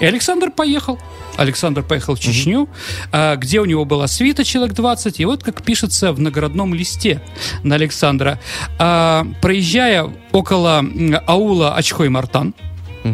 И 0.00 0.04
Александр 0.04 0.50
поехал. 0.50 0.98
Александр 1.36 1.82
поехал 1.82 2.14
в 2.14 2.20
Чечню, 2.20 2.68
а, 3.12 3.36
где 3.36 3.60
у 3.60 3.64
него 3.64 3.84
была 3.84 4.06
свита 4.06 4.44
человек 4.44 4.74
20. 4.74 5.20
И 5.20 5.24
вот 5.24 5.42
как 5.42 5.62
пишется 5.62 6.12
в 6.12 6.20
наградном 6.20 6.74
листе 6.74 7.20
на 7.62 7.74
Александра. 7.74 8.40
а, 8.78 9.26
проезжая 9.42 10.10
около 10.32 10.84
аула 11.26 11.74
Очхой-Мартан, 11.76 12.54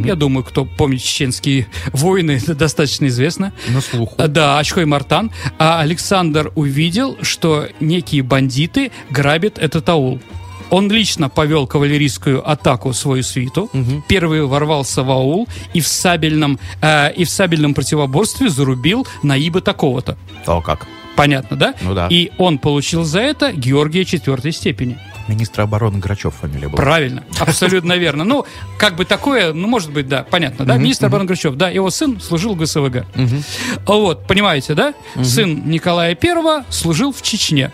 я 0.05 0.15
думаю, 0.15 0.45
кто 0.45 0.65
помнит 0.65 1.03
чеченские 1.03 1.67
войны, 1.93 2.33
это 2.43 2.55
достаточно 2.55 3.07
известно. 3.07 3.53
На 3.69 3.81
слуху. 3.81 4.15
А, 4.19 4.29
Да, 4.29 4.59
Ачхой 4.59 4.85
Мартан. 4.87 5.31
А 5.59 5.81
Александр 5.81 6.53
увидел, 6.55 7.17
что 7.23 7.69
некие 7.81 8.23
бандиты 8.23 8.91
грабят 9.11 9.59
этот 9.59 9.89
аул. 9.89 10.21
Он 10.71 10.91
лично 10.91 11.29
повел 11.29 11.67
кавалерийскую 11.67 12.49
атаку 12.51 12.95
свою 12.95 13.23
свиту. 13.23 13.69
Первый 14.09 14.43
ворвался 14.47 15.03
в 15.03 15.11
аул 15.11 15.47
и 15.75 15.81
в 15.81 15.87
сабельном, 15.87 16.59
э, 16.81 17.13
и 17.13 17.25
в 17.25 17.31
сабельном 17.31 17.75
противоборстве 17.75 18.49
зарубил 18.49 19.07
Наиба 19.23 19.61
такого-то. 19.61 20.17
О, 20.47 20.63
как. 20.63 20.87
Понятно, 21.15 21.59
да? 21.59 21.75
Ну 21.83 21.95
да. 21.95 22.09
И 22.09 22.31
он 22.39 22.57
получил 22.59 23.05
за 23.05 23.21
это 23.21 23.53
Георгия 23.53 24.07
четвертой 24.07 24.53
степени. 24.53 24.99
Министр 25.29 25.63
обороны 25.63 25.99
Грачев 25.99 26.35
фамилия 26.41 26.69
была. 26.69 26.77
Правильно, 26.77 27.25
абсолютно 27.39 27.95
верно. 27.95 28.25
Ну, 28.25 28.45
как 28.79 28.97
бы 28.97 29.05
такое, 29.05 29.53
ну, 29.53 29.69
может 29.69 29.93
быть, 29.93 30.09
да, 30.09 30.23
понятно, 30.25 30.65
да? 30.65 30.77
Министр 30.77 31.07
обороны 31.07 31.27
Грачев, 31.29 31.55
да, 31.55 31.69
его 31.71 31.91
сын 31.91 32.21
служил 32.21 32.55
в 32.55 32.59
ГСВГ. 32.59 33.07
Вот, 33.87 34.27
понимаете, 34.27 34.75
да? 34.75 34.95
Сын 35.23 35.69
Николая 35.69 36.15
Первого 36.15 36.65
служил 36.71 37.13
в 37.13 37.23
Чечне. 37.23 37.71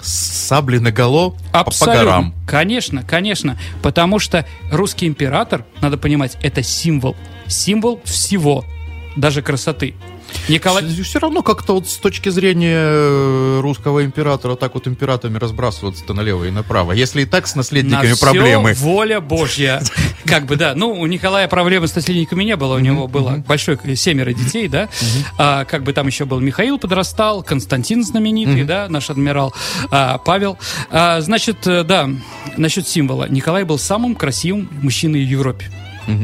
Сабли 0.00 0.78
наголо 0.78 1.30
по- 1.30 1.36
по 1.52 1.60
Абсолютно. 1.60 2.02
горам. 2.04 2.34
Конечно, 2.46 3.04
конечно. 3.04 3.56
Потому 3.82 4.18
что 4.18 4.44
русский 4.72 5.06
император, 5.06 5.64
надо 5.80 5.96
понимать, 5.96 6.36
это 6.42 6.62
символ. 6.62 7.14
Символ 7.46 8.00
всего, 8.04 8.64
даже 9.14 9.42
красоты. 9.42 9.94
Николай... 10.48 10.84
Все 11.02 11.18
равно 11.18 11.42
как-то 11.42 11.74
вот 11.74 11.88
с 11.88 11.96
точки 11.96 12.28
зрения 12.28 12.78
э, 12.78 13.60
русского 13.60 14.04
императора 14.04 14.56
так 14.56 14.74
вот 14.74 14.86
императорами 14.86 15.38
разбрасываться-то 15.38 16.14
налево 16.14 16.44
и 16.44 16.50
направо. 16.50 16.92
Если 16.92 17.22
и 17.22 17.24
так 17.24 17.46
с 17.46 17.54
наследниками 17.54 18.10
На 18.10 18.16
проблемы. 18.16 18.74
воля 18.74 19.20
Божья. 19.20 19.82
Как 20.24 20.46
бы, 20.46 20.56
да. 20.56 20.74
Ну, 20.74 20.92
у 20.92 21.06
Николая 21.06 21.48
проблемы 21.48 21.88
с 21.88 21.94
наследниками 21.94 22.44
не 22.44 22.56
было. 22.56 22.76
У 22.76 22.78
него 22.78 23.08
было 23.08 23.42
большое 23.46 23.78
семеро 23.96 24.32
детей, 24.32 24.68
да. 24.68 24.88
А, 25.38 25.64
как 25.64 25.82
бы 25.82 25.92
там 25.92 26.06
еще 26.06 26.24
был 26.24 26.40
Михаил 26.40 26.78
подрастал, 26.78 27.42
Константин 27.42 28.04
знаменитый, 28.04 28.64
да, 28.64 28.88
наш 28.88 29.10
адмирал, 29.10 29.54
а, 29.90 30.18
Павел. 30.18 30.58
А, 30.90 31.20
значит, 31.20 31.66
э, 31.66 31.84
да, 31.84 32.08
насчет 32.56 32.88
символа. 32.88 33.28
Николай 33.28 33.64
был 33.64 33.78
самым 33.78 34.14
красивым 34.14 34.68
мужчиной 34.82 35.24
в 35.24 35.28
Европе. 35.28 35.70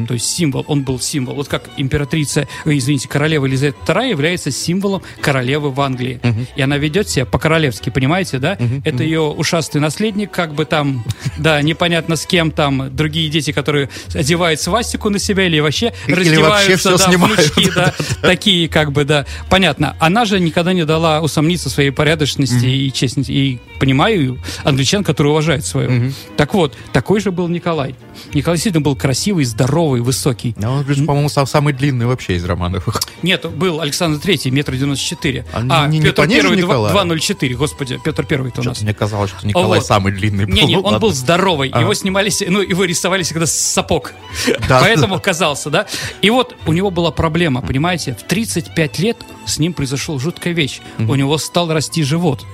То 0.07 0.15
есть 0.15 0.27
символ, 0.27 0.65
он 0.69 0.83
был 0.83 1.01
символ. 1.01 1.35
Вот 1.35 1.49
как 1.49 1.71
императрица, 1.77 2.49
ой, 2.65 2.79
извините, 2.79 3.09
королева 3.09 3.47
Елизавета 3.47 3.79
II 3.87 4.11
является 4.11 4.51
символом 4.51 5.03
королевы 5.21 5.71
в 5.71 5.81
Англии. 5.81 6.21
И 6.57 6.63
она 6.63 6.79
ведет 6.79 7.09
себя 7.09 7.27
по-королевски, 7.27 7.91
понимаете, 7.91 8.39
да? 8.39 8.59
Это 8.85 9.03
ее 9.03 9.21
ушастый 9.21 9.81
наследник, 9.81 10.31
как 10.31 10.55
бы 10.55 10.65
там, 10.65 11.05
да, 11.39 11.61
непонятно 11.63 12.17
с 12.17 12.27
кем 12.27 12.51
там, 12.51 12.95
другие 12.95 13.29
дети, 13.29 13.53
которые 13.53 13.89
одевают 14.15 14.61
свастику 14.61 15.11
на 15.11 15.19
себя 15.19 15.47
или 15.47 15.61
вообще 15.61 15.93
Или 16.07 16.17
раздеваются, 16.17 16.91
вообще 16.91 17.05
да, 17.05 17.11
снимают. 17.11 17.39
внучки, 17.39 17.73
да, 17.75 17.95
такие 18.23 18.69
как 18.69 18.93
бы, 18.93 19.05
да. 19.05 19.27
Понятно. 19.49 19.97
Она 19.99 20.25
же 20.25 20.41
никогда 20.41 20.73
не 20.73 20.85
дала 20.85 21.21
усомниться 21.21 21.71
своей 21.71 21.91
порядочности 21.91 22.67
и 22.67 22.93
честности. 22.93 23.33
И 23.33 23.59
понимаю 23.79 24.39
англичан, 24.65 25.05
которые 25.05 25.33
уважают 25.33 25.65
свою. 25.65 26.13
Так 26.37 26.55
вот, 26.55 26.75
такой 26.93 27.21
же 27.21 27.31
был 27.31 27.49
Николай. 27.49 27.95
Николай 28.35 28.57
действительно 28.57 28.83
был 28.83 28.97
красивый, 28.97 29.45
здоровый, 29.45 29.68
высокий. 29.69 30.55
А 30.63 30.71
Он, 30.71 30.85
по-моему, 31.07 31.29
сам- 31.29 31.47
самый 31.47 31.73
длинный 31.73 32.07
вообще 32.07 32.37
из 32.37 32.45
романов. 32.45 32.89
Нет, 33.23 33.45
был 33.51 33.81
Александр 33.81 34.19
Третий, 34.21 34.51
метр 34.51 34.73
девяносто 34.75 35.05
четыре. 35.05 35.45
А 35.53 35.65
А, 35.69 35.87
не- 35.87 36.01
Петр 36.01 36.27
Первый, 36.29 36.57
Николая? 36.57 36.95
2,04. 36.95 37.55
Господи, 37.55 38.01
Петр 38.03 38.25
Первый 38.25 38.51
это 38.51 38.61
у 38.61 38.65
нас. 38.65 38.81
Мне 38.83 38.95
казалось, 38.95 39.31
что 39.31 39.47
Николай 39.47 39.79
Вот. 39.81 39.87
самый 39.87 40.13
длинный 40.13 40.47
был. 40.47 40.55
Не, 40.55 40.63
не, 40.65 40.77
он 40.77 40.85
ладно. 40.85 40.99
был 40.99 41.13
здоровый. 41.13 41.69
Ага. 41.71 41.81
Его 41.83 41.95
снимали, 41.95 42.29
с- 42.31 42.45
ну, 42.49 42.61
его 42.61 42.85
рисовали 42.85 43.23
всегда 43.23 43.47
с 43.47 43.53
сапог. 43.59 44.13
Да. 44.69 44.81
Поэтому 44.81 45.19
казался, 45.21 45.71
да. 45.71 45.87
И 46.23 46.31
вот 46.31 46.57
у 46.67 46.73
него 46.73 46.91
была 46.91 47.11
проблема, 47.11 47.63
понимаете, 47.63 48.15
в 48.19 48.27
35 48.27 48.99
лет 48.99 49.17
с 49.47 49.59
ним 49.59 49.73
произошел 49.73 50.19
жуткая 50.19 50.53
вещь. 50.55 50.81
У 50.99 51.15
него 51.15 51.39
стал 51.39 51.73
расти 51.73 52.03
живот. 52.03 52.45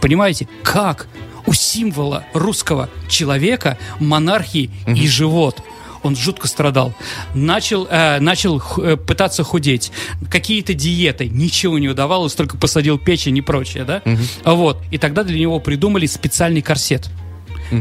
Понимаете, 0.00 0.48
как 0.62 1.06
у 1.46 1.52
символа 1.52 2.24
русского 2.34 2.88
человека 3.08 3.78
монархии 4.00 4.70
и 4.86 5.06
живот. 5.08 5.60
Он 6.06 6.16
жутко 6.16 6.48
страдал. 6.48 6.94
Начал, 7.34 7.86
э, 7.90 8.18
начал 8.20 8.58
ху- 8.58 8.82
э, 8.82 8.96
пытаться 8.96 9.42
худеть. 9.44 9.92
Какие-то 10.30 10.74
диеты. 10.74 11.28
Ничего 11.28 11.78
не 11.78 11.88
удавалось, 11.88 12.34
только 12.34 12.56
посадил 12.56 12.98
печень 12.98 13.36
и 13.38 13.42
прочее, 13.42 13.84
да? 13.84 14.02
А 14.44 14.54
Вот. 14.54 14.82
И 14.90 14.98
тогда 14.98 15.22
для 15.24 15.38
него 15.38 15.58
придумали 15.60 16.06
специальный 16.06 16.62
корсет. 16.62 17.10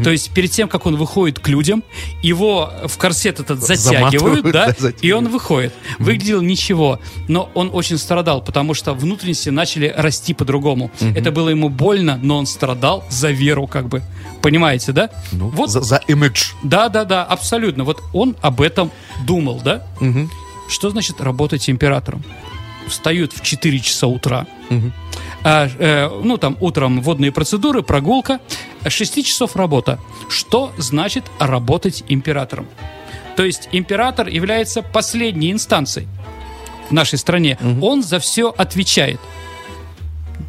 То 0.03 0.09
есть 0.09 0.31
перед 0.31 0.51
тем, 0.51 0.67
как 0.67 0.85
он 0.85 0.95
выходит 0.95 1.39
к 1.39 1.47
людям, 1.47 1.83
его 2.21 2.71
в 2.85 2.97
корсет 2.97 3.39
этот 3.39 3.61
затягивают, 3.61 4.51
да, 4.51 4.75
да, 4.79 4.91
и 5.01 5.11
он 5.11 5.27
выходит. 5.29 5.73
Выглядел 5.99 6.41
ничего, 6.41 6.99
но 7.27 7.49
он 7.53 7.69
очень 7.73 7.97
страдал, 7.97 8.41
потому 8.43 8.73
что 8.73 8.93
внутренности 8.93 9.49
начали 9.49 9.93
расти 9.95 10.33
по-другому. 10.33 10.91
Это 11.15 11.31
было 11.31 11.49
ему 11.49 11.69
больно, 11.69 12.19
но 12.21 12.37
он 12.37 12.45
страдал 12.45 13.03
за 13.09 13.31
веру, 13.31 13.67
как 13.67 13.87
бы. 13.87 14.01
Понимаете, 14.41 14.91
да? 14.91 15.09
Ну, 15.31 15.49
вот, 15.49 15.69
за, 15.71 15.81
за 15.81 16.01
имидж. 16.07 16.51
да, 16.63 16.89
да, 16.89 17.03
да, 17.03 17.23
абсолютно. 17.23 17.83
Вот 17.83 18.01
он 18.13 18.35
об 18.41 18.61
этом 18.61 18.91
думал, 19.25 19.61
да? 19.63 19.85
Что 20.67 20.89
значит 20.89 21.21
работать 21.21 21.69
императором? 21.69 22.23
Встают 22.87 23.33
в 23.33 23.41
4 23.41 23.79
часа 23.79 24.07
утра. 24.07 24.45
А, 25.43 25.67
э, 25.67 26.09
ну, 26.23 26.37
там 26.37 26.57
утром 26.59 27.01
водные 27.01 27.31
процедуры, 27.31 27.83
прогулка. 27.83 28.39
6 28.89 29.25
часов 29.25 29.55
работа. 29.55 29.99
Что 30.29 30.71
значит 30.77 31.25
работать 31.39 32.03
императором? 32.07 32.67
То 33.35 33.43
есть 33.43 33.69
император 33.71 34.27
является 34.27 34.81
последней 34.81 35.51
инстанцией 35.51 36.07
в 36.89 36.93
нашей 36.93 37.17
стране. 37.19 37.57
Он 37.81 38.03
за 38.03 38.19
все 38.19 38.53
отвечает 38.55 39.19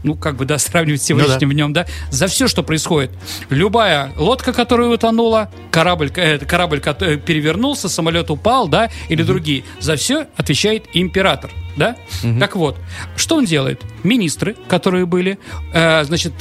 ну, 0.03 0.15
как 0.15 0.37
бы, 0.37 0.45
да, 0.45 0.59
сравнивать 0.59 1.03
с 1.03 1.05
сегодняшним 1.05 1.49
Ну 1.49 1.55
да. 1.55 1.55
днем, 1.55 1.73
да, 1.73 1.87
за 2.11 2.27
все, 2.29 2.47
что 2.49 2.63
происходит. 2.63 3.11
Любая 3.51 4.13
лодка, 4.17 4.53
которая 4.53 4.89
утонула, 4.89 5.51
корабль, 5.71 6.11
э, 6.15 6.39
корабль 6.39 6.79
кото- 6.81 7.17
перевернулся, 7.17 7.89
самолет 7.89 8.31
упал, 8.31 8.69
да, 8.69 8.91
или 9.09 9.23
другие, 9.23 9.65
за 9.81 9.97
все 9.97 10.27
отвечает 10.37 10.85
император, 10.93 11.51
да. 11.77 11.97
Так 12.39 12.57
вот, 12.57 12.77
что 13.17 13.37
он 13.37 13.45
делает? 13.47 13.83
Министры, 14.05 14.55
которые 14.69 15.07
были, 15.07 15.39
э, 15.73 16.05
значит, 16.05 16.33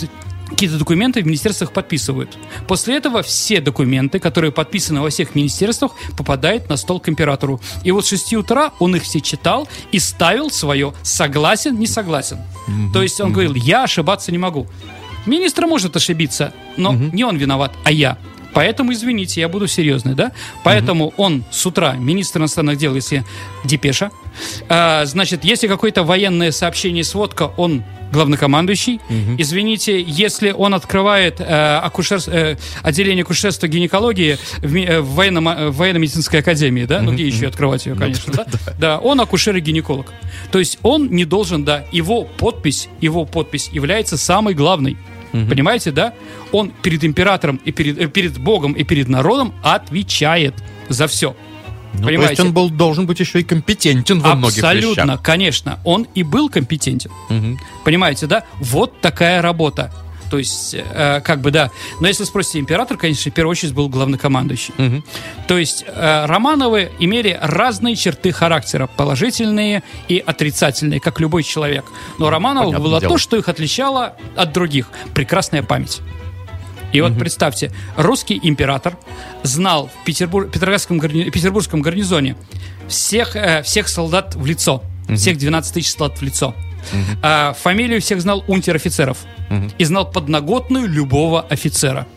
какие-то 0.49 0.77
документы 0.77 1.21
в 1.21 1.25
министерствах 1.25 1.71
подписывают. 1.71 2.37
После 2.67 2.97
этого 2.97 3.23
все 3.23 3.61
документы, 3.61 4.19
которые 4.19 4.51
подписаны 4.51 5.01
во 5.01 5.09
всех 5.09 5.35
министерствах, 5.35 5.93
попадают 6.17 6.69
на 6.69 6.77
стол 6.77 6.99
к 6.99 7.09
императору. 7.09 7.59
И 7.83 7.91
вот 7.91 8.05
с 8.05 8.09
6 8.09 8.33
утра 8.35 8.71
он 8.79 8.95
их 8.95 9.03
все 9.03 9.21
читал 9.21 9.67
и 9.91 9.99
ставил 9.99 10.49
свое 10.49 10.93
согласен, 11.03 11.77
не 11.79 11.87
согласен. 11.87 12.39
То 12.93 13.01
есть 13.01 13.19
он 13.19 13.31
говорил, 13.33 13.55
я 13.55 13.83
ошибаться 13.83 14.31
не 14.31 14.37
могу. 14.37 14.67
Министр 15.25 15.65
может 15.65 15.95
ошибиться, 15.95 16.53
но 16.77 16.93
не 16.93 17.23
он 17.23 17.37
виноват, 17.37 17.73
а 17.83 17.91
я. 17.91 18.17
Поэтому, 18.55 18.91
извините, 18.93 19.41
я 19.41 19.49
буду 19.49 19.67
серьезный, 19.67 20.15
да? 20.15 20.31
Поэтому 20.63 21.13
он 21.17 21.43
с 21.51 21.63
утра, 21.65 21.93
министр 21.93 22.39
иностранных 22.39 22.77
дел, 22.77 22.95
если 22.95 23.23
депеша, 23.65 24.09
а, 24.69 25.05
значит, 25.05 25.43
если 25.45 25.67
какое-то 25.67 26.03
военное 26.03 26.51
сообщение, 26.51 27.03
сводка, 27.03 27.51
он 27.57 27.83
главнокомандующий. 28.11 28.99
Извините, 29.37 30.01
если 30.01 30.51
он 30.51 30.73
открывает 30.73 31.39
э, 31.39 31.43
акушер- 31.83 32.29
э, 32.31 32.55
отделение 32.81 33.23
акушерства 33.23 33.67
гинекологии 33.67 34.37
в, 34.59 34.75
э, 34.75 35.01
в, 35.01 35.15
военно- 35.15 35.55
э, 35.57 35.67
в 35.69 35.75
военно-медицинской 35.77 36.39
академии, 36.39 36.85
да? 36.85 37.01
Ну, 37.01 37.11
где 37.11 37.27
еще 37.27 37.47
открывать 37.47 37.85
ее, 37.85 37.95
конечно, 37.95 38.31
да? 38.33 38.45
Да, 38.79 38.97
он 38.99 39.19
акушер 39.19 39.55
и 39.57 39.59
гинеколог. 39.59 40.13
То 40.51 40.59
есть 40.59 40.79
он 40.81 41.09
не 41.09 41.25
должен, 41.25 41.65
да, 41.65 41.83
его 41.91 42.23
подпись, 42.23 42.87
его 43.01 43.25
подпись 43.25 43.69
является 43.73 44.17
самой 44.17 44.53
главной. 44.53 44.95
Понимаете, 45.49 45.91
да? 45.91 46.13
Он 46.51 46.71
перед 46.81 47.03
императором 47.03 47.57
и 47.65 47.71
перед, 47.71 47.99
э, 47.99 48.07
перед 48.07 48.37
Богом 48.37 48.73
и 48.73 48.83
перед 48.83 49.09
народом 49.09 49.53
отвечает 49.63 50.53
за 50.89 51.07
все. 51.07 51.35
Ну, 51.93 52.01
то 52.01 52.05
Понимаете? 52.07 52.31
есть 52.33 52.41
он 52.41 52.53
был, 52.53 52.69
должен 52.69 53.05
быть 53.05 53.19
еще 53.19 53.39
и 53.39 53.43
компетентен 53.43 54.19
во 54.19 54.35
многих 54.35 54.57
Абсолютно, 54.57 55.01
вещах. 55.03 55.21
конечно. 55.21 55.79
Он 55.85 56.07
и 56.13 56.23
был 56.23 56.49
компетентен. 56.49 57.11
Мгм. 57.29 57.59
Понимаете, 57.83 58.27
да? 58.27 58.43
Вот 58.59 58.99
такая 59.01 59.41
работа. 59.41 59.91
То 60.35 60.39
есть, 60.39 60.75
э, 60.75 61.21
как 61.21 61.39
бы, 61.39 61.49
да. 61.49 61.71
Но 62.01 62.09
если 62.09 62.25
спросите, 62.25 62.59
император, 62.59 62.97
конечно, 62.97 63.31
в 63.31 63.33
первую 63.33 63.51
очередь 63.51 63.73
был 63.73 63.87
главнокомандующий. 63.87 64.73
Мгм. 64.77 65.01
То 65.47 65.57
есть, 65.57 65.85
э, 65.87 66.25
Романовы 66.25 66.91
имели 66.99 67.39
разные 67.41 67.95
черты 67.95 68.33
характера, 68.33 68.89
положительные 68.97 69.81
и 70.09 70.17
отрицательные, 70.17 70.99
как 70.99 71.21
любой 71.21 71.43
человек. 71.43 71.85
Но 72.19 72.29
Романовых 72.29 72.71
Понятное 72.71 72.83
было 72.83 72.99
дело. 72.99 73.13
то, 73.13 73.17
что 73.17 73.37
их 73.37 73.47
отличало 73.47 74.15
от 74.35 74.51
других. 74.51 74.89
Прекрасная 75.13 75.63
память. 75.63 76.01
И 76.91 76.99
вот 76.99 77.17
представьте, 77.17 77.71
русский 77.95 78.37
император 78.43 78.97
знал 79.43 79.89
в 80.01 80.05
Петербур- 80.05 80.49
Петроградском 80.49 80.97
гарни- 80.97 81.29
петербургском 81.29 81.81
гарнизоне 81.81 82.35
всех, 82.89 83.37
э, 83.37 83.63
всех 83.63 83.87
солдат 83.87 84.35
в 84.35 84.45
лицо, 84.45 84.83
всех 85.15 85.37
12 85.37 85.75
тысяч 85.75 85.91
солдат 85.93 86.19
в 86.19 86.21
лицо. 86.23 86.53
А, 87.21 87.53
фамилию 87.53 88.01
всех 88.01 88.21
знал 88.21 88.43
унтер-офицеров 88.47 89.19
и 89.77 89.85
знал 89.85 90.09
подноготную 90.09 90.87
любого 90.87 91.41
офицера. 91.41 92.07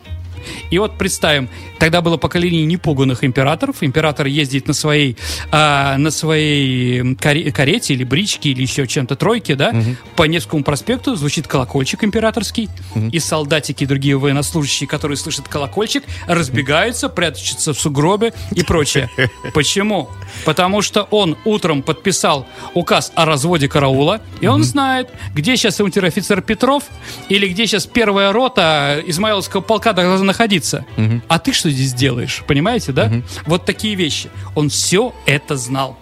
И 0.71 0.79
вот 0.79 0.99
представим, 0.99 1.49
тогда 1.79 2.01
было 2.01 2.17
поколение 2.17 2.65
непуганных 2.65 3.25
императоров. 3.25 3.83
Император 3.83 4.27
ездит 4.27 4.67
на 4.67 4.75
своей, 4.75 5.17
а, 5.51 5.97
на 5.99 6.11
своей 6.11 7.15
карете 7.15 7.95
или 7.95 8.05
бричке 8.05 8.51
или 8.51 8.63
еще 8.63 8.87
чем-то 8.87 9.17
тройке, 9.17 9.55
да, 9.55 9.75
по 10.17 10.25
Невскому 10.25 10.65
проспекту 10.65 11.17
звучит 11.17 11.47
колокольчик 11.47 12.05
императорский, 12.05 12.69
и 13.13 13.19
солдатики 13.19 13.85
и 13.85 13.87
другие 13.87 14.19
военнослужащие, 14.19 14.89
которые 14.89 15.17
слышат 15.17 15.49
колокольчик, 15.49 16.05
разбегаются, 16.27 17.09
прячутся 17.09 17.73
в 17.73 17.81
сугробе 17.81 18.33
и 18.53 18.63
прочее. 18.63 19.11
Почему? 19.55 20.09
Потому 20.45 20.83
что 20.83 21.03
он 21.11 21.37
утром 21.45 21.83
подписал 21.83 22.47
указ 22.75 23.13
о 23.15 23.25
разводе 23.25 23.69
караула, 23.69 24.21
и 24.41 24.47
он 24.47 24.65
знает, 24.65 25.11
где 25.35 25.57
сейчас 25.57 25.81
унтер-офицер 25.81 26.43
Петров 26.43 26.85
или 27.29 27.49
где 27.49 27.67
сейчас 27.67 27.87
первая 27.87 28.33
рота 28.33 29.03
Измаиловского 29.07 29.61
полка 29.61 29.93
должна 29.93 30.28
находиться. 30.29 30.85
А 31.27 31.39
ты 31.39 31.53
что 31.53 31.71
здесь 31.71 31.93
делаешь? 31.93 32.45
Понимаете, 32.47 32.93
да? 32.93 33.11
Вот 33.47 33.65
такие 33.65 33.95
вещи. 33.97 34.31
Он 34.55 34.69
все 34.69 35.13
это 35.27 35.57
знал. 35.57 35.99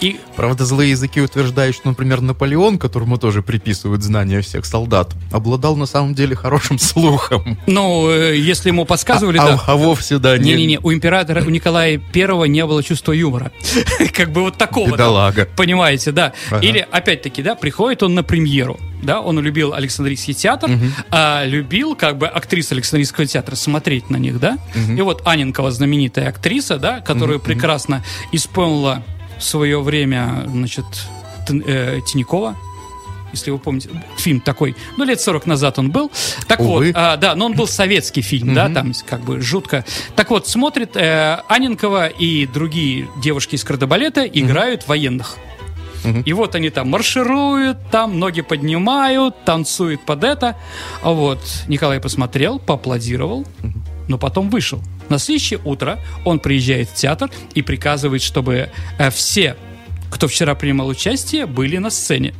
И 0.00 0.18
Правда, 0.34 0.64
злые 0.64 0.92
языки 0.92 1.20
утверждают, 1.20 1.76
что, 1.76 1.88
например, 1.88 2.22
Наполеон, 2.22 2.78
которому 2.78 3.18
тоже 3.18 3.42
приписывают 3.42 4.02
знания 4.02 4.40
всех 4.40 4.64
солдат, 4.64 5.14
обладал 5.30 5.76
на 5.76 5.84
самом 5.84 6.14
деле 6.14 6.34
хорошим 6.34 6.78
слухом. 6.78 7.58
Ну, 7.66 8.08
э, 8.08 8.36
если 8.38 8.70
ему 8.70 8.86
подсказывали, 8.86 9.36
а, 9.36 9.46
да. 9.46 9.62
а 9.66 9.76
вовсе, 9.76 10.18
да, 10.18 10.38
не... 10.38 10.54
Не-не-не, 10.54 10.80
у 10.82 10.92
императора, 10.92 11.44
у 11.44 11.50
Николая 11.50 11.98
Первого 11.98 12.46
не 12.46 12.64
было 12.64 12.82
чувства 12.82 13.12
юмора. 13.12 13.52
Как 14.14 14.32
бы 14.32 14.40
вот 14.42 14.56
такого. 14.56 14.90
Бедолага. 14.90 15.46
Понимаете, 15.56 16.12
да. 16.12 16.32
Ага. 16.50 16.64
Или, 16.64 16.86
опять-таки, 16.90 17.42
да, 17.42 17.54
приходит 17.54 18.02
он 18.02 18.14
на 18.14 18.22
премьеру. 18.22 18.78
Да, 19.02 19.20
он 19.20 19.38
любил 19.40 19.72
Александрийский 19.72 20.34
театр, 20.34 20.70
а 21.10 21.44
любил, 21.44 21.94
как 21.94 22.18
бы, 22.18 22.26
актрис 22.26 22.72
Александрийского 22.72 23.26
театра 23.26 23.54
смотреть 23.54 24.10
на 24.10 24.16
них, 24.16 24.38
да. 24.40 24.58
И 24.74 25.00
вот 25.00 25.22
Аненкова, 25.24 25.70
знаменитая 25.70 26.28
актриса, 26.28 26.78
да, 26.78 27.00
которая 27.00 27.38
прекрасно 27.38 28.02
исполнила 28.32 29.02
в 29.38 29.42
свое 29.42 29.80
время, 29.80 30.44
значит, 30.46 30.84
э, 31.48 32.00
Тинякова, 32.06 32.56
если 33.32 33.50
вы 33.50 33.58
помните, 33.58 33.90
фильм 34.16 34.40
такой, 34.40 34.76
ну, 34.96 35.04
лет 35.04 35.20
40 35.20 35.46
назад 35.46 35.78
он 35.78 35.90
был. 35.90 36.10
Так 36.46 36.60
Увы. 36.60 36.86
вот, 36.86 36.94
а, 36.94 37.16
да, 37.16 37.34
но 37.34 37.46
он 37.46 37.54
был 37.54 37.66
советский 37.66 38.22
фильм, 38.22 38.54
да, 38.54 38.68
там 38.68 38.92
как 39.06 39.20
бы 39.20 39.40
жутко. 39.40 39.84
Так 40.16 40.30
вот, 40.30 40.46
смотрит 40.48 40.96
э, 40.96 41.42
Аненкова 41.48 42.08
и 42.08 42.46
другие 42.46 43.08
девушки 43.22 43.54
из 43.54 43.64
кардебалета 43.64 44.24
играют 44.26 44.88
военных. 44.88 45.36
И 46.24 46.32
вот 46.32 46.54
они 46.54 46.70
там 46.70 46.88
маршируют, 46.88 47.78
там 47.90 48.18
ноги 48.18 48.40
поднимают, 48.40 49.44
танцуют 49.44 50.04
под 50.06 50.24
это. 50.24 50.56
А 51.02 51.10
вот 51.10 51.40
Николай 51.68 52.00
посмотрел, 52.00 52.58
поаплодировал, 52.58 53.46
но 54.08 54.18
потом 54.18 54.50
вышел. 54.50 54.82
На 55.08 55.18
следующее 55.18 55.60
утро 55.64 55.98
он 56.24 56.38
приезжает 56.38 56.88
в 56.88 56.94
театр 56.94 57.30
и 57.54 57.62
приказывает, 57.62 58.22
чтобы 58.22 58.70
э, 58.98 59.10
все, 59.10 59.56
кто 60.10 60.28
вчера 60.28 60.54
принимал 60.54 60.88
участие, 60.88 61.46
были 61.46 61.76
на 61.78 61.90
сцене. 61.90 62.34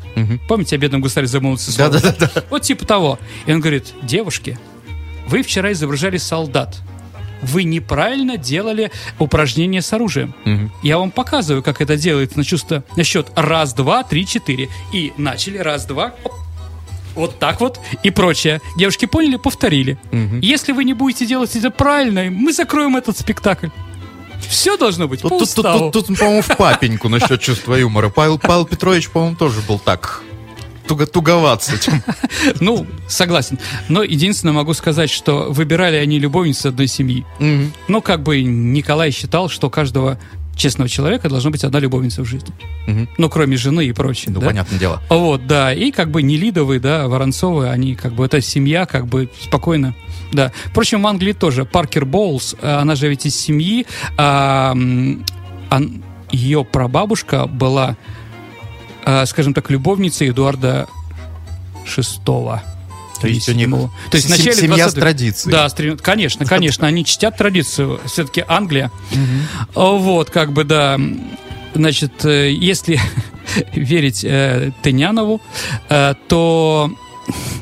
Помните, 0.49 0.77
о 0.77 0.79
бедном 0.79 1.01
гусаре 1.01 1.27
замолвился 1.27 1.73
слово? 1.73 1.91
Да-да-да. 1.93 2.45
Вот 2.51 2.63
типа 2.63 2.85
того. 2.87 3.19
И 3.47 3.53
он 3.53 3.61
говорит, 3.61 3.93
девушки, 4.03 4.59
вы 5.29 5.43
вчера 5.43 5.73
изображали 5.73 6.17
солдат. 6.17 6.79
Вы 7.43 7.65
неправильно 7.65 8.37
делали 8.37 8.91
упражнения 9.19 9.83
с 9.83 9.93
оружием. 9.93 10.35
Я 10.83 10.99
вам 10.99 11.11
показываю, 11.11 11.63
как 11.63 11.81
это 11.81 11.97
делается 11.97 12.39
на 12.39 12.45
чувство 12.45 12.85
на 12.97 13.05
счет 13.05 13.29
раз, 13.35 13.73
два, 13.75 14.03
три, 14.03 14.27
четыре. 14.27 14.69
И 14.93 15.13
начали 15.17 15.59
раз, 15.59 15.87
два, 15.87 16.15
оп, 16.25 16.33
вот 17.15 17.39
так 17.39 17.61
вот 17.61 17.81
и 18.03 18.11
прочее. 18.11 18.61
Девушки 18.77 19.07
поняли, 19.07 19.37
повторили. 19.37 19.99
Если 20.43 20.73
вы 20.73 20.85
не 20.85 20.95
будете 20.95 21.27
делать 21.27 21.55
это 21.57 21.71
правильно, 21.71 22.31
мы 22.31 22.53
закроем 22.53 22.97
этот 22.97 23.19
спектакль. 23.19 23.69
Все 24.49 24.77
должно 24.77 25.07
быть 25.07 25.21
Тут, 25.21 25.31
по 25.31 25.39
тут, 25.39 25.55
тут, 25.55 25.93
тут, 25.93 26.07
тут, 26.07 26.19
по-моему, 26.19 26.43
в 26.43 26.57
папеньку 26.57 27.09
насчет 27.09 27.41
чувства 27.41 27.75
юмора. 27.75 28.09
Павел, 28.09 28.39
Павел 28.39 28.65
Петрович, 28.65 29.11
по-моему, 29.11 29.37
тоже 29.37 29.61
был 29.61 29.79
так 29.79 30.23
туго, 30.91 31.07
туговат 31.07 31.63
с 31.63 31.73
этим. 31.73 32.03
Ну, 32.61 32.85
согласен. 33.07 33.59
Но 33.89 34.03
единственное 34.03 34.53
могу 34.53 34.75
сказать, 34.75 35.09
что 35.11 35.47
выбирали 35.53 35.97
они 35.97 36.19
любовниц 36.19 36.67
одной 36.67 36.89
семьи. 36.89 37.25
Ну, 37.89 38.03
как 38.03 38.23
бы 38.23 38.43
Николай 38.43 39.13
считал, 39.13 39.49
что 39.49 39.71
каждого 39.71 40.19
честного 40.57 40.89
человека 40.89 41.29
должна 41.29 41.51
быть 41.51 41.63
одна 41.65 41.79
любовница 41.79 42.23
в 42.23 42.27
жизни. 42.27 42.53
Мгм. 42.87 43.09
Ну, 43.19 43.31
кроме 43.31 43.57
жены 43.57 43.87
и 43.87 43.93
прочее. 43.93 44.33
Ну, 44.35 44.41
да? 44.41 44.47
понятное 44.49 44.79
дело. 44.79 45.01
Вот, 45.09 45.47
да. 45.47 45.73
И 45.73 45.91
как 45.93 46.11
бы 46.11 46.23
Нелидовы, 46.23 46.81
да, 46.81 47.07
Воронцовы, 47.09 47.69
они 47.71 47.95
как 47.95 48.13
бы, 48.15 48.27
эта 48.27 48.41
семья 48.41 48.85
как 48.85 49.07
бы 49.07 49.31
спокойно. 49.41 49.95
Да. 50.33 50.53
Впрочем, 50.67 51.03
в 51.03 51.07
Англии 51.07 51.33
тоже. 51.33 51.65
Паркер 51.65 52.05
Боулс, 52.05 52.57
э, 52.61 52.69
она 52.69 52.95
же 52.97 53.09
ведь 53.09 53.27
из 53.27 53.37
семьи, 53.41 53.87
а, 54.19 54.73
ан- 55.71 56.03
ее 56.31 56.65
прабабушка 56.65 57.47
была, 57.47 57.97
скажем 59.27 59.55
так, 59.55 59.71
любовницей 59.71 60.29
Эдуарда 60.31 60.87
VI. 61.87 62.61
То 63.21 63.29
есть 63.29 63.49
у 63.49 63.53
них 63.53 63.65
Седьмого. 63.67 63.91
То 64.11 64.17
есть 64.17 64.31
начале 64.31 64.55
семья 64.55 64.85
20-х. 64.87 64.91
с 64.91 64.95
традицией. 64.95 65.53
Да, 65.53 65.69
конечно, 66.03 66.47
конечно, 66.47 66.87
они 66.87 67.05
чтят 67.05 67.37
традицию. 67.37 68.01
Все-таки 68.07 68.43
Англия. 68.49 68.91
О, 69.75 69.99
Вот, 69.99 70.31
как 70.31 70.53
бы, 70.53 70.65
да. 70.65 70.99
Значит, 71.75 72.25
э, 72.25 72.51
если 72.53 72.99
верить 73.75 74.25
э, 74.25 74.73
Тынянову, 74.83 75.41
э, 75.89 76.15
то 76.29 76.91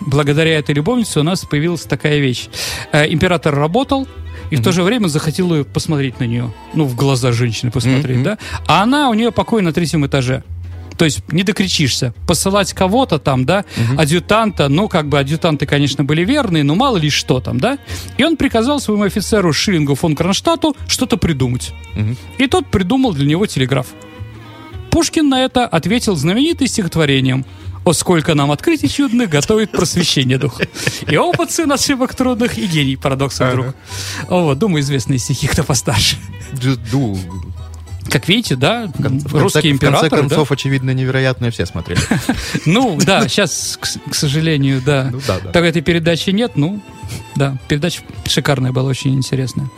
благодаря 0.07 0.59
этой 0.59 0.75
любовнице 0.75 1.21
у 1.21 1.23
нас 1.23 1.45
появилась 1.45 1.83
такая 1.83 2.19
вещь. 2.19 2.49
Э, 2.93 3.07
император 3.13 3.55
работал, 3.55 4.07
и 4.51 4.57
в 4.57 4.63
то 4.63 4.73
же 4.73 4.83
время 4.83 5.09
захотел 5.09 5.53
ее 5.55 5.65
посмотреть 5.65 6.21
на 6.21 6.25
нее. 6.25 6.55
Ну, 6.73 6.85
в 6.85 6.95
глаза 6.95 7.33
женщины 7.33 7.71
посмотреть, 7.71 8.17
Мгм. 8.19 8.25
да? 8.25 8.39
А 8.67 8.83
она 8.85 9.11
у 9.11 9.15
нее 9.15 9.31
покой 9.33 9.61
на 9.61 9.73
третьем 9.75 10.07
этаже. 10.07 10.43
То 10.99 11.05
есть 11.05 11.21
не 11.33 11.45
докричишься. 11.45 12.13
Посылать 12.27 12.73
кого-то 12.73 13.19
там, 13.19 13.47
да, 13.47 13.65
адъютанта, 13.97 14.69
ну, 14.69 14.89
как 14.89 15.09
бы 15.09 15.19
адъютанты, 15.19 15.65
конечно, 15.65 16.03
были 16.05 16.25
верные, 16.25 16.65
но 16.65 16.75
мало 16.75 16.97
ли 16.97 17.09
что 17.09 17.41
там, 17.41 17.61
да. 17.61 17.79
И 18.17 18.25
он 18.25 18.37
приказал 18.37 18.81
своему 18.81 19.05
офицеру 19.05 19.53
Шиллингу 19.53 19.95
фон 19.95 20.17
Кронштадту 20.17 20.77
что-то 20.89 21.17
придумать. 21.17 21.73
Мгм. 21.95 22.17
И 22.39 22.47
тот 22.49 22.67
придумал 22.67 23.13
для 23.13 23.27
него 23.27 23.47
телеграф. 23.47 23.87
Пушкин 24.91 25.29
на 25.29 25.45
это 25.45 25.67
ответил 25.67 26.17
знаменитым 26.17 26.67
стихотворением 26.67 27.45
«О, 27.85 27.93
сколько 27.93 28.35
нам 28.35 28.51
открытий 28.51 28.89
чудных 28.89 29.31
готовит 29.31 29.71
просвещение 29.71 30.37
дух». 30.37 30.61
И 31.07 31.17
опыт 31.17 31.53
сын 31.53 31.71
ошибок 31.71 32.15
трудных, 32.15 32.59
и 32.59 32.67
гений 32.67 32.97
парадоксов 32.97 33.53
друг. 33.53 33.67
Вот, 34.29 34.59
думаю, 34.59 34.83
известные 34.83 35.21
стихи, 35.21 35.47
кто 35.47 35.63
постарше. 35.63 36.17
Ду- 36.91 37.17
Как 38.11 38.27
видите, 38.29 38.57
да, 38.57 38.87
в 38.87 39.03
кон- 39.03 39.19
в 39.21 39.23
конце- 39.25 39.39
русский 39.39 39.59
В 39.59 39.63
конце 39.63 39.69
император, 39.71 40.11
да? 40.11 40.17
концов, 40.17 40.51
очевидно, 40.53 40.91
невероятное 40.93 41.51
все 41.51 41.67
смотрели. 41.67 42.01
Ну, 42.67 42.99
да, 43.05 43.29
сейчас, 43.29 43.79
к, 43.81 44.15
сожалению, 44.15 44.81
да. 44.85 45.09
Ну 45.13 45.21
да. 45.27 45.39
Так 45.53 45.65
этой 45.65 45.83
передачи 45.83 46.31
нет, 46.31 46.53
ну, 46.57 46.81
да, 47.37 47.57
передача 47.69 48.03
шикарная 48.27 48.73
была, 48.73 48.89
очень 48.89 49.15
интересная. 49.15 49.69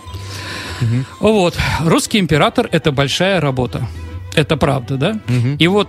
Вот, 1.21 1.57
русский 1.85 2.19
император— 2.19 2.69
это 2.73 2.93
большая 2.93 3.40
работа. 3.40 3.87
Это 4.35 4.57
правда, 4.57 4.97
да? 4.97 5.21
И 5.59 5.66
вот 5.66 5.88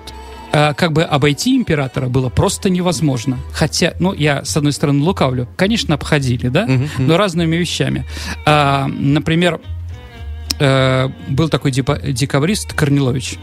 э, 0.51 0.73
как 0.73 0.91
бы 0.93 1.03
обойти 1.03 1.55
императора 1.55 2.07
было 2.07 2.29
просто 2.29 2.69
невозможно. 2.69 3.37
Хотя, 3.53 3.93
ну, 3.99 4.13
я, 4.13 4.43
с 4.43 4.57
одной 4.57 4.73
стороны, 4.73 5.03
лукавлю. 5.03 5.47
Конечно, 5.55 5.95
обходили, 5.95 6.47
да? 6.49 6.67
Но 6.97 7.17
разными 7.17 7.55
вещами. 7.55 8.05
А, 8.45 8.87
например, 8.87 9.61
был 10.59 11.49
такой 11.49 11.71
декабрист 11.71 12.73
Корнилович. 12.73 13.37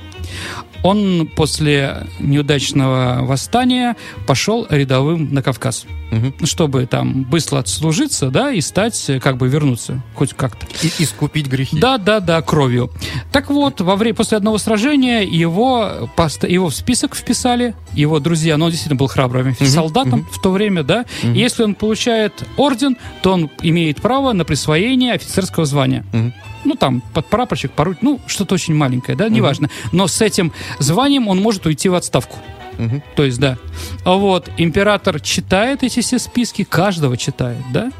Он 0.83 1.29
после 1.35 2.07
неудачного 2.21 3.19
восстания 3.23 3.97
пошел 4.27 4.67
рядовым 4.71 5.33
на 5.35 5.43
Кавказ, 5.43 5.87
Мгм. 6.11 6.35
чтобы 6.47 6.87
там 6.87 7.25
быстро 7.25 7.59
отслужиться, 7.59 8.31
да, 8.31 8.51
и 8.53 8.61
стать, 8.61 9.11
как 9.21 9.37
бы 9.37 9.49
вернуться, 9.49 10.03
хоть 10.14 10.33
как-то. 10.35 10.67
И 10.83 10.91
искупить 11.03 11.47
грехи. 11.49 11.79
Да, 11.79 11.99
да, 11.99 12.21
да, 12.21 12.41
кровью. 12.43 12.91
Так 13.33 13.51
вот, 13.51 13.81
во 13.81 13.97
время 13.97 14.14
после 14.14 14.38
одного 14.38 14.57
сражения 14.59 15.21
его, 15.23 16.09
его 16.49 16.69
в 16.71 16.75
список 16.75 17.14
вписали, 17.14 17.75
его 17.93 18.21
друзья, 18.21 18.57
но 18.57 18.67
он 18.67 18.71
действительно 18.71 18.99
был 18.99 19.09
храбрым 19.09 19.55
солдатом 19.61 20.27
в 20.33 20.41
то 20.41 20.51
время, 20.51 20.83
да. 20.83 21.05
И 21.23 21.38
если 21.38 21.62
он 21.64 21.75
получает 21.75 22.45
орден, 22.57 22.97
то 23.23 23.33
он 23.33 23.51
имеет 23.62 24.01
право 24.01 24.33
на 24.33 24.45
присвоение 24.45 25.12
офицерского 25.14 25.67
звания. 25.67 26.05
Мгм. 26.12 26.33
Ну, 26.64 26.75
там, 26.75 27.03
подпрапорщик, 27.14 27.71
поручик, 27.71 28.03
ну, 28.03 28.21
что-то 28.27 28.55
очень 28.55 28.75
маленькое, 28.75 29.17
да, 29.17 29.29
неважно. 29.29 29.71
Но 29.93 30.09
с 30.09 30.21
этим 30.21 30.53
званием 30.78 31.28
он 31.28 31.38
может 31.40 31.66
уйти 31.66 31.88
в 31.88 31.94
отставку. 31.94 32.37
Мгм. 32.78 33.02
То 33.16 33.24
есть, 33.24 33.40
да. 33.40 33.59
Вот, 34.04 34.50
император 34.57 35.20
читает 35.20 35.83
эти 35.83 36.00
все 36.00 36.18
списки, 36.18 36.64
каждого 36.64 37.16
читает, 37.16 37.59
да, 37.72 37.90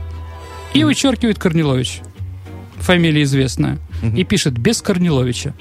и 0.73 0.85
вычеркивает 0.85 1.39
Корнилович. 1.39 2.01
Фамилия 2.77 3.23
известная. 3.25 3.79
И 4.17 4.23
пишет 4.25 4.55
без 4.57 4.81
Корниловича. 4.83 5.53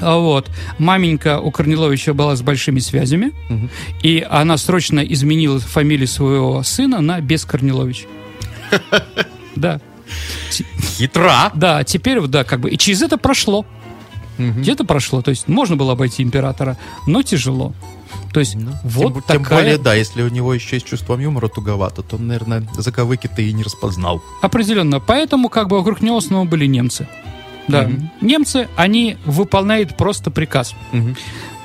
А 0.00 0.18
Вот. 0.18 0.50
Маменька 0.78 1.40
у 1.40 1.50
Корниловича 1.50 2.12
была 2.12 2.34
с 2.36 2.42
большими 2.42 2.80
связями, 2.80 3.32
Мгм. 3.48 3.70
и 4.02 4.26
она 4.28 4.56
срочно 4.58 5.00
изменила 5.00 5.58
фамилию 5.60 6.08
своего 6.08 6.62
сына 6.64 7.00
на 7.00 7.20
без 7.20 7.44
Корнилович. 7.44 8.06
Да. 9.56 9.80
Хитра. 10.98 11.50
Да, 11.54 11.82
теперь, 11.82 12.20
да, 12.26 12.44
как 12.44 12.60
бы. 12.60 12.70
И 12.70 12.76
через 12.76 13.00
это 13.02 13.16
прошло. 13.16 13.64
Мгм. 14.38 14.62
Где-то 14.62 14.84
прошло. 14.84 15.22
То 15.22 15.30
есть 15.30 15.48
можно 15.48 15.76
было 15.76 15.92
обойти 15.92 16.22
императора, 16.22 16.76
но 17.06 17.22
тяжело. 17.22 17.72
То 18.32 18.40
есть 18.40 18.54
Ну, 18.54 18.72
вот 18.82 19.12
тем, 19.12 19.22
такая... 19.22 19.38
тем 19.38 19.44
более, 19.48 19.78
да, 19.78 19.94
если 19.94 20.22
у 20.22 20.28
него 20.28 20.52
еще 20.52 20.76
есть 20.76 20.86
чувством 20.86 21.20
юмора 21.20 21.48
туговато, 21.48 22.02
то, 22.02 22.18
наверное, 22.18 22.66
заковыки 22.76 23.28
ты 23.34 23.48
и 23.48 23.52
не 23.52 23.62
распознал. 23.62 24.22
Определенно. 24.42 25.00
Поэтому 25.00 25.48
как 25.48 25.68
бы 25.68 25.78
вокруг 25.78 26.02
него 26.02 26.20
снова 26.20 26.46
были 26.46 26.66
немцы. 26.66 27.08
Да. 27.68 27.82
Мгм. 27.82 28.10
Немцы, 28.20 28.68
они 28.76 29.16
выполняют 29.24 29.96
просто 29.96 30.30
приказ. 30.30 30.74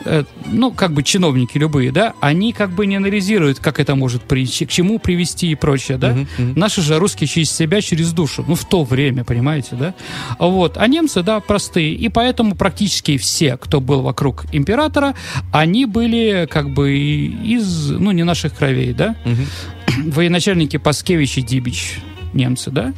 Э, 0.03 0.23
ну, 0.47 0.71
как 0.71 0.93
бы 0.93 1.03
чиновники 1.03 1.57
любые, 1.57 1.91
да, 1.91 2.13
они 2.21 2.53
как 2.53 2.71
бы 2.71 2.87
не 2.87 2.95
анализируют, 2.95 3.59
как 3.59 3.79
это 3.79 3.95
может 3.95 4.23
прийти, 4.23 4.65
к 4.65 4.69
чему 4.69 4.97
привести 4.99 5.51
и 5.51 5.55
прочее, 5.55 5.97
да. 5.97 6.11
Мгм, 6.11 6.27
мгм. 6.37 6.53
Наши 6.59 6.81
же 6.81 6.97
русские 6.97 7.27
через 7.27 7.51
себя, 7.51 7.81
через 7.81 8.11
душу. 8.11 8.43
Ну, 8.47 8.55
в 8.55 8.65
то 8.65 8.83
время, 8.83 9.23
понимаете, 9.23 9.75
да? 9.75 9.93
Вот. 10.39 10.77
А 10.77 10.87
немцы, 10.87 11.21
да, 11.21 11.39
простые. 11.39 11.93
И 11.93 12.09
поэтому 12.09 12.55
практически 12.55 13.17
все, 13.17 13.57
кто 13.57 13.79
был 13.79 14.01
вокруг 14.01 14.45
императора, 14.51 15.13
они 15.51 15.85
были 15.85 16.47
как 16.49 16.71
бы 16.71 16.93
из, 16.93 17.91
ну, 17.91 18.11
не 18.11 18.23
наших 18.23 18.55
кровей, 18.55 18.93
да? 18.93 19.15
Мгм. 19.23 20.11
Военачальники 20.11 20.77
Паскевич 20.77 21.37
и 21.37 21.41
Дибич, 21.41 21.99
немцы, 22.33 22.71
да? 22.71 22.93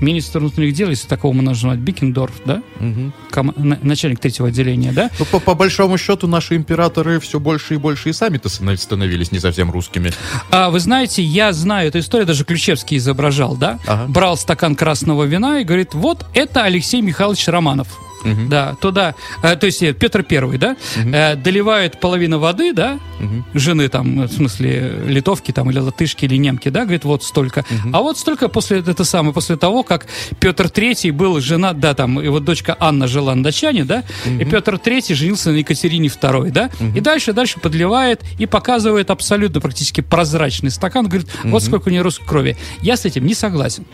Министр 0.00 0.38
внутренних 0.38 0.74
дел, 0.74 0.90
если 0.90 1.08
такого 1.08 1.32
можно 1.32 1.50
назвать, 1.50 1.78
Бикендорф, 1.78 2.34
да? 2.44 2.62
Мгм. 2.80 3.12
Ком- 3.30 3.54
на- 3.56 3.78
начальник 3.82 4.20
третьего 4.20 4.48
отделения, 4.48 4.92
да? 4.92 5.10
Ну, 5.18 5.24
по, 5.24 5.40
по 5.40 5.54
большому 5.54 5.98
счету, 5.98 6.26
наши 6.26 6.54
императоры 6.56 7.18
все 7.20 7.40
больше 7.40 7.74
и 7.74 7.76
больше 7.78 8.10
и 8.10 8.12
сами-то 8.12 8.48
станов- 8.48 8.78
становились 8.78 9.32
не 9.32 9.40
совсем 9.40 9.70
русскими. 9.70 10.12
А 10.50 10.70
вы 10.70 10.78
знаете, 10.80 11.22
я 11.22 11.52
знаю 11.52 11.88
эту 11.88 11.98
историю, 11.98 12.26
даже 12.26 12.44
Ключевский 12.44 12.96
изображал, 12.98 13.56
да? 13.56 13.78
Ага. 13.86 14.06
Брал 14.08 14.36
стакан 14.36 14.76
красного 14.76 15.24
вина 15.24 15.60
и 15.60 15.64
говорит, 15.64 15.94
вот 15.94 16.24
это 16.32 16.62
Алексей 16.62 17.00
Михайлович 17.02 17.46
Романов. 17.48 17.88
Мгм. 18.24 18.48
Да, 18.48 18.74
туда, 18.80 19.14
э, 19.42 19.56
то 19.56 19.66
есть 19.66 19.82
э, 19.82 19.92
Петр 19.92 20.22
Первый, 20.22 20.58
да, 20.58 20.76
э, 20.96 21.36
доливает 21.36 22.00
половину 22.00 22.38
воды, 22.38 22.72
да, 22.72 22.98
Мгм. 23.20 23.44
жены 23.54 23.88
там, 23.88 24.22
э, 24.22 24.26
в 24.26 24.32
смысле, 24.32 25.02
литовки 25.06 25.52
там, 25.52 25.70
или 25.70 25.78
латышки, 25.78 26.24
или 26.24 26.36
немки, 26.36 26.68
да, 26.68 26.82
говорит, 26.82 27.04
вот 27.04 27.22
столько. 27.22 27.64
А 27.92 28.00
вот 28.00 28.18
столько 28.18 28.48
после, 28.48 28.78
это 28.80 29.04
самое, 29.04 29.32
после 29.32 29.56
того, 29.56 29.82
как 29.82 30.06
Петр 30.40 30.68
Третий 30.68 31.10
был 31.10 31.40
женат, 31.40 31.80
да, 31.80 31.94
там, 31.94 32.20
его 32.20 32.40
дочка 32.40 32.76
Анна 32.78 33.06
жила 33.06 33.34
на 33.34 33.42
датчане, 33.42 33.84
да, 33.84 34.04
и 34.26 34.44
Петр 34.44 34.78
Третий 34.78 35.14
женился 35.14 35.50
на 35.50 35.56
Екатерине 35.56 36.08
Второй, 36.08 36.50
да, 36.50 36.70
и 36.94 37.00
дальше, 37.00 37.32
дальше 37.32 37.60
подливает 37.60 38.22
и 38.38 38.46
показывает 38.46 39.10
абсолютно 39.10 39.60
практически 39.60 40.00
прозрачный 40.00 40.70
стакан, 40.70 41.06
говорит, 41.06 41.28
вот 41.44 41.62
сколько 41.62 41.88
у 41.88 41.90
нее 41.90 42.02
русской 42.02 42.26
крови. 42.26 42.56
Я 42.80 42.96
с 42.96 43.04
этим 43.04 43.26
не 43.26 43.34
согласен. 43.34 43.84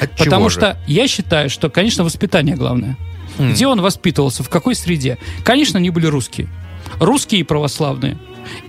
От 0.00 0.16
Потому 0.16 0.48
что 0.50 0.78
я 0.86 1.08
считаю, 1.08 1.50
что, 1.50 1.70
конечно, 1.70 2.04
воспитание 2.04 2.56
главное. 2.56 2.96
Где 3.38 3.66
он 3.66 3.80
воспитывался, 3.80 4.42
в 4.42 4.48
какой 4.48 4.74
среде? 4.74 5.18
Конечно, 5.44 5.78
они 5.78 5.90
были 5.90 6.06
русские. 6.06 6.48
Русские 6.98 7.42
и 7.42 7.44
православные. 7.44 8.18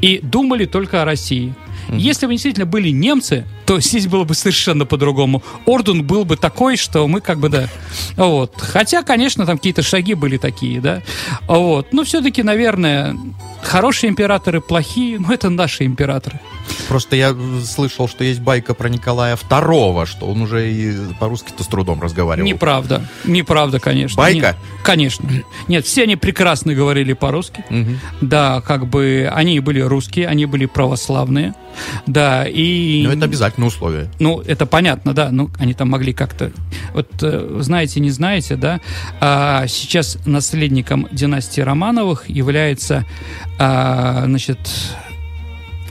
И 0.01 0.19
думали 0.21 0.65
только 0.65 1.01
о 1.01 1.05
России. 1.05 1.53
Если 1.89 2.25
бы 2.25 2.33
действительно 2.33 2.65
были 2.65 2.89
немцы, 2.89 3.45
то 3.65 3.79
здесь 3.79 4.07
было 4.07 4.23
бы 4.23 4.33
совершенно 4.33 4.85
по-другому. 4.85 5.43
Орден 5.65 6.03
был 6.03 6.25
бы 6.25 6.37
такой, 6.37 6.77
что 6.77 7.07
мы 7.07 7.21
как 7.21 7.39
бы, 7.39 7.49
да. 7.49 7.67
Вот. 8.15 8.53
Хотя, 8.59 9.03
конечно, 9.03 9.45
там 9.45 9.57
какие-то 9.57 9.81
шаги 9.81 10.13
были 10.13 10.37
такие, 10.37 10.81
да. 10.81 11.01
Вот. 11.47 11.93
Но 11.93 12.03
все-таки, 12.03 12.43
наверное, 12.43 13.15
хорошие 13.61 14.09
императоры, 14.09 14.61
плохие, 14.61 15.19
но 15.19 15.33
это 15.33 15.49
наши 15.49 15.85
императоры. 15.85 16.39
Просто 16.87 17.15
я 17.15 17.35
слышал, 17.63 18.07
что 18.07 18.23
есть 18.23 18.39
байка 18.39 18.73
про 18.73 18.89
Николая 18.89 19.35
II, 19.35 20.05
что 20.05 20.25
он 20.25 20.41
уже 20.41 20.71
и 20.71 20.93
по-русски-то 21.19 21.63
с 21.63 21.67
трудом 21.67 22.01
разговаривал. 22.01 22.47
Неправда. 22.47 23.05
Неправда, 23.23 23.79
конечно. 23.79 24.17
Байка? 24.17 24.47
Нет, 24.47 24.55
конечно. 24.83 25.29
Нет, 25.67 25.85
все 25.85 26.03
они 26.03 26.15
прекрасно 26.15 26.73
говорили 26.73 27.13
по-русски. 27.13 27.63
Мгм. 27.69 27.99
Да, 28.21 28.61
как 28.61 28.87
бы 28.87 29.29
они 29.33 29.59
были 29.59 29.79
русские, 29.79 30.27
они 30.27 30.45
были 30.45 30.65
православные. 30.65 31.53
Да, 32.05 32.45
и... 32.47 33.03
Но 33.03 33.13
это 33.13 33.25
обязательное 33.25 33.67
условие. 33.67 34.09
Ну, 34.19 34.41
это 34.41 34.65
понятно, 34.65 35.13
да, 35.13 35.29
ну, 35.31 35.49
они 35.57 35.73
там 35.73 35.89
могли 35.89 36.13
как-то... 36.13 36.51
Вот, 36.93 37.09
э, 37.21 37.57
знаете, 37.59 37.99
не 37.99 38.09
знаете, 38.09 38.55
да, 38.55 38.79
а, 39.19 39.67
сейчас 39.67 40.17
наследником 40.25 41.07
династии 41.11 41.61
Романовых 41.61 42.29
является, 42.29 43.05
а, 43.59 44.23
значит, 44.25 44.59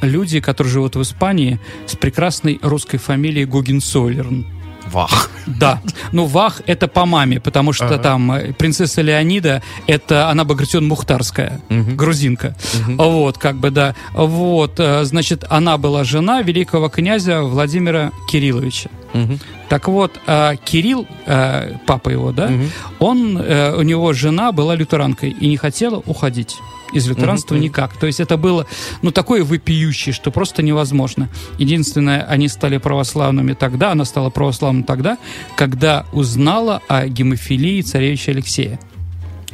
люди, 0.03 0.41
которые 0.41 0.73
живут 0.73 0.97
в 0.97 1.03
Испании 1.03 1.61
с 1.87 1.97
прекрасной 1.97 2.59
русской 2.63 2.99
фамилией 2.99 3.45
Гогенцоллерн. 3.45 4.47
Вах. 4.91 5.31
Да. 5.47 5.81
Ну, 6.13 6.27
Вах 6.27 6.61
это 6.67 6.89
по 6.89 7.07
маме, 7.07 7.41
потому 7.41 7.73
что 7.73 7.87
Ага. 7.87 7.99
там 7.99 8.33
э, 8.33 8.53
принцесса 8.53 9.03
Леонида, 9.03 9.63
это 9.87 10.29
она 10.29 10.45
Багратион 10.45 10.87
Мухтарская, 10.89 11.61
Мгм. 11.69 11.97
грузинка. 11.97 12.55
Вот, 12.87 13.39
как 13.39 13.57
бы, 13.57 13.71
да. 13.71 13.95
Вот, 14.15 14.79
э, 14.79 15.05
значит, 15.05 15.45
она 15.49 15.77
была 15.79 16.05
жена 16.05 16.43
великого 16.43 16.89
князя 16.89 17.43
Владимира 17.43 18.11
Кирилловича. 18.31 18.91
Мгм. 19.13 19.39
Так 19.69 19.89
вот, 19.89 20.19
э, 20.27 20.55
Кирилл, 20.65 21.07
э, 21.27 21.77
папа 21.87 22.11
его, 22.11 22.33
да, 22.33 22.49
Мгм. 22.49 22.71
он, 22.99 23.39
э, 23.39 23.75
у 23.77 23.83
него 23.83 24.13
жена 24.13 24.53
была 24.53 24.75
лютеранкой 24.75 25.31
и 25.31 25.49
не 25.49 25.57
хотела 25.57 26.03
уходить. 26.07 26.57
Из 26.93 27.07
лютеранства 27.07 27.55
Мгм. 27.55 27.63
никак. 27.65 27.97
То 27.97 28.07
есть 28.09 28.19
это 28.19 28.37
было, 28.37 28.67
ну, 29.03 29.13
такое 29.13 29.45
вопиющее, 29.45 30.13
что 30.13 30.33
просто 30.33 30.61
невозможно. 30.63 31.29
Единственное, 31.57 32.23
они 32.25 32.49
стали 32.49 32.79
православными 32.79 33.53
тогда, 33.53 33.93
она 33.93 34.05
стала 34.05 34.29
православным 34.31 34.83
тогда, 34.83 35.17
когда 35.57 36.05
узнала 36.13 36.83
о 36.89 37.07
гемофилии 37.07 37.81
царевича 37.83 38.33
Алексея. 38.33 38.81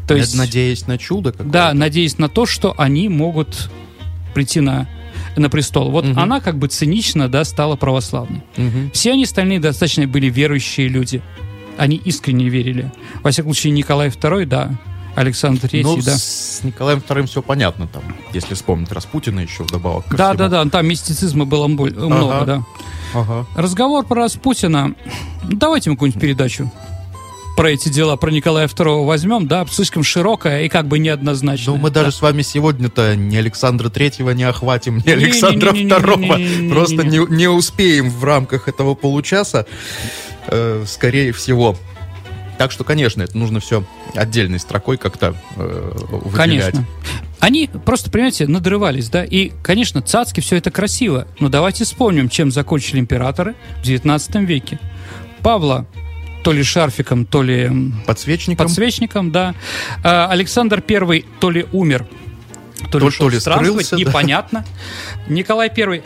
То 0.09 0.17
есть, 0.17 0.35
Надеясь 0.35 0.87
на 0.87 0.97
чудо 0.97 1.35
да, 1.39 1.75
надеясь 1.75 2.17
на 2.17 2.31
то, 2.31 2.47
что 2.47 2.75
они 2.79 3.11
могут 3.11 3.69
прийти 4.33 4.61
на, 4.61 4.89
на 5.41 5.49
престол. 5.51 5.91
Вот 5.91 6.05
Мгм. 6.05 6.19
она 6.19 6.41
как 6.41 6.59
бы 6.59 6.69
цинично, 6.69 7.29
да, 7.29 7.45
стала 7.45 7.77
православной. 7.77 8.43
Мгм. 8.57 8.91
Все 8.93 9.13
они 9.13 9.25
остальные 9.25 9.61
достаточно 9.61 10.07
были 10.07 10.29
верующие 10.31 10.89
люди. 10.89 11.23
Они 11.79 11.97
искренне 11.97 12.49
верили. 12.49 12.91
Во 13.23 13.31
всяком 13.31 13.53
случае, 13.53 13.73
Николай 13.73 14.09
II, 14.09 14.47
да, 14.47 14.71
Александр 15.15 15.67
III, 15.67 15.83
Ну, 15.83 15.97
да. 16.03 16.17
с 16.17 16.61
Николаем 16.63 16.99
II 17.07 17.27
все 17.27 17.43
понятно 17.43 17.87
там, 17.87 18.03
если 18.33 18.55
вспомнить 18.55 18.93
Распутина 18.93 19.41
еще 19.41 19.63
вдобавок 19.65 20.05
Да, 20.15 20.33
всему. 20.35 20.39
да, 20.49 20.65
да, 20.65 20.71
там 20.71 20.87
мистицизма 20.87 21.45
было 21.47 21.67
много, 21.69 22.45
да. 22.47 22.63
Ага. 23.15 23.47
Разговор 23.55 24.05
про 24.05 24.23
Распутина. 24.25 24.95
Давайте 25.45 25.91
мы 25.91 25.97
какую-нибудь 25.97 26.21
передачу 26.21 26.71
про 27.57 27.71
эти 27.71 27.89
дела, 27.89 28.17
про 28.17 28.31
Николая 28.31 28.69
II 28.69 29.07
возьмем, 29.07 29.49
да, 29.49 29.67
слишком 29.69 30.05
широкая 30.05 30.65
и 30.65 30.69
как 30.69 30.87
бы 30.87 30.99
неоднозначная. 30.99 31.75
Ну, 31.75 31.81
мы 31.81 31.91
даже 31.91 32.11
да. 32.11 32.13
с 32.13 32.21
вами 32.21 32.43
сегодня-то 32.43 33.17
ни 33.17 33.35
Александра 33.37 33.89
Третьего 33.89 34.31
не 34.31 34.45
охватим, 34.45 34.99
ни 34.99 35.11
Александра 35.11 35.73
Второго. 35.73 36.39
Просто 36.71 37.03
не, 37.03 37.19
не 37.35 37.49
успеем 37.49 38.11
в 38.11 38.23
рамках 38.23 38.69
этого 38.69 38.95
получаса, 38.95 39.67
э, 40.47 40.85
скорее 40.87 41.33
всего. 41.33 41.77
Так 42.59 42.73
что, 42.73 42.85
конечно, 42.85 43.23
это 43.23 43.37
нужно 43.37 43.61
все 43.61 43.85
отдельной 44.15 44.61
строкой 44.61 44.99
как-то 44.99 45.35
э. 45.57 45.93
Конечно. 46.35 46.87
Они 47.41 47.69
просто, 47.85 48.11
понимаете, 48.11 48.47
надрывались, 48.47 49.09
да, 49.09 49.25
и, 49.25 49.53
конечно, 49.63 50.01
цацки 50.03 50.41
все 50.41 50.57
это 50.57 50.71
красиво, 50.71 51.27
но 51.39 51.49
давайте 51.49 51.85
вспомним, 51.85 52.29
чем 52.29 52.51
закончили 52.51 52.99
императоры 52.99 53.55
в 53.81 53.83
19 53.83 54.37
веке. 54.37 54.79
Павла 55.43 55.87
то 56.47 56.53
ли 56.53 56.63
шарфиком, 56.63 57.25
то 57.27 57.43
ли 57.43 57.69
Подсвечником. 58.07 58.65
подсвечником, 58.69 59.33
да. 59.33 59.57
А, 60.05 60.29
Александр 60.31 60.81
I 60.89 61.25
то 61.41 61.51
ли 61.51 61.67
умер, 61.73 62.07
то 62.93 63.01
ли 63.01 63.11
То- 63.11 63.19
то 63.19 63.29
ли 63.29 63.41
странствовать, 63.41 63.87
скрылся, 63.87 63.97
да. 63.97 64.09
непонятно. 64.11 64.65
Николай 65.27 65.69
I... 65.77 66.03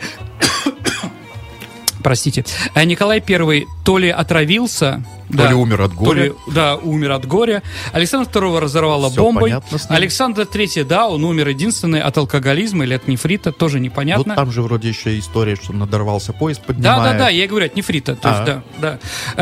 Простите. 2.03 2.45
А 2.73 2.83
Николай 2.85 3.23
I 3.27 3.65
то 3.83 3.97
ли 3.97 4.09
отравился, 4.09 5.03
То 5.29 5.37
да, 5.37 5.47
ли 5.49 5.53
умер 5.55 5.81
от 5.81 5.91
то 5.91 5.97
горя. 5.97 6.23
ли, 6.25 6.33
да, 6.47 6.75
умер 6.75 7.11
от 7.11 7.25
горя. 7.25 7.63
Александр 7.93 8.29
II 8.29 8.59
разорвало 8.59 9.09
Всё 9.09 9.21
бомбой. 9.23 9.53
Александр 9.89 10.41
III, 10.43 10.83
да, 10.83 11.07
он 11.07 11.23
умер 11.23 11.49
единственный 11.49 12.01
от 12.01 12.17
алкоголизма 12.17 12.83
или 12.85 12.93
от 12.93 13.07
нефрита, 13.07 13.51
тоже 13.51 13.77
Вот 13.77 13.83
непонятно. 13.83 14.35
там 14.35 14.51
же 14.51 14.61
вроде 14.61 14.89
еще 14.89 15.17
история, 15.17 15.55
что 15.55 15.73
надорвался 15.73 16.33
поезд, 16.33 16.61
Да, 16.61 16.67
поднимая. 16.73 17.13
да, 17.13 17.19
да, 17.19 17.29
я 17.29 17.45
и 17.45 17.47
говорю 17.47 17.65
от 17.67 17.75
нефрита. 17.75 18.15
То 18.15 18.29
есть, 18.29 18.41
А. 18.41 18.45
да, 18.45 18.63
да. 18.79 18.99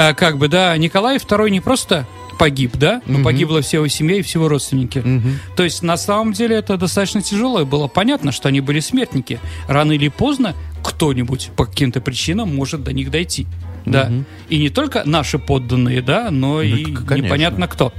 А, 0.09 0.13
как 0.13 0.37
бы, 0.37 0.47
да, 0.47 0.75
Николай 0.77 1.17
II 1.17 1.49
не 1.49 1.59
просто 1.61 2.05
погиб, 2.37 2.77
да, 2.77 3.01
но 3.05 3.15
Мгм. 3.15 3.23
погибла 3.25 3.61
вся 3.61 3.79
его 3.79 3.87
семья 3.89 4.15
и 4.17 4.21
все 4.21 4.39
его 4.39 4.47
родственники. 4.47 4.99
Мгм. 4.99 5.39
То 5.57 5.63
есть, 5.65 5.83
на 5.83 5.97
самом 5.97 6.31
деле, 6.31 6.55
это 6.55 6.77
достаточно 6.77 7.21
тяжело. 7.21 7.65
Было 7.65 7.87
понятно, 7.87 8.31
что 8.31 8.47
они 8.47 8.61
были 8.61 8.79
смертники. 8.79 9.41
Рано 9.67 9.91
или 9.91 10.07
поздно 10.07 10.55
кто-нибудь 10.99 11.51
по 11.55 11.65
каким-то 11.65 12.01
причинам 12.01 12.53
может 12.53 12.83
до 12.83 12.91
них 12.91 13.09
дойти. 13.09 13.47
Да. 13.85 14.07
Мгм. 14.09 14.25
И 14.49 14.57
не 14.59 14.69
только 14.69 15.03
наши 15.05 15.39
подданные, 15.39 16.01
да, 16.01 16.29
но 16.29 16.61
и 16.61 16.83
к- 16.83 17.05
конечно. 17.05 17.25
непонятно 17.27 17.67
кто. 17.69 17.93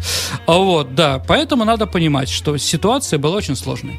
А 0.47 0.53
Вот, 0.59 0.95
да. 0.95 1.19
Поэтому 1.27 1.65
надо 1.65 1.87
понимать, 1.87 2.29
что 2.29 2.59
ситуация 2.59 3.19
была 3.19 3.37
очень 3.39 3.57
сложной. 3.57 3.99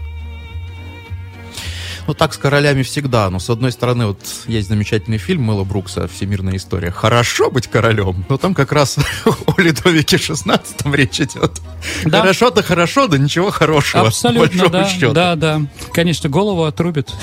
Ну, 2.12 2.15
так 2.15 2.34
с 2.34 2.38
королями 2.38 2.84
всегда. 2.84 3.30
Но, 3.30 3.39
с 3.39 3.50
одной 3.50 3.71
стороны, 3.71 4.08
вот 4.08 4.19
есть 4.45 4.67
замечательный 4.67 5.17
фильм 5.17 5.43
Мэла 5.43 5.63
Брукса 5.63 6.10
«Всемирная 6.10 6.58
история». 6.58 6.91
Хорошо 6.91 7.50
быть 7.50 7.67
королем, 7.67 8.26
но 8.28 8.38
там 8.38 8.54
как 8.54 8.74
раз 8.74 8.97
о 9.26 9.62
Ледовике 9.62 10.17
XVI 10.17 10.62
речь 10.93 11.21
идет. 11.21 11.62
Да. 12.04 12.19
Хорошо-то 12.19 12.63
хорошо, 12.63 13.08
да 13.08 13.17
ничего 13.17 13.50
хорошего. 13.50 14.08
Абсолютно, 14.08 14.67
да. 14.67 14.89
счету. 14.89 15.13
Да, 15.13 15.38
да. 15.38 15.62
Конечно, 15.93 16.28
голову 16.28 16.65
отрубят. 16.65 17.13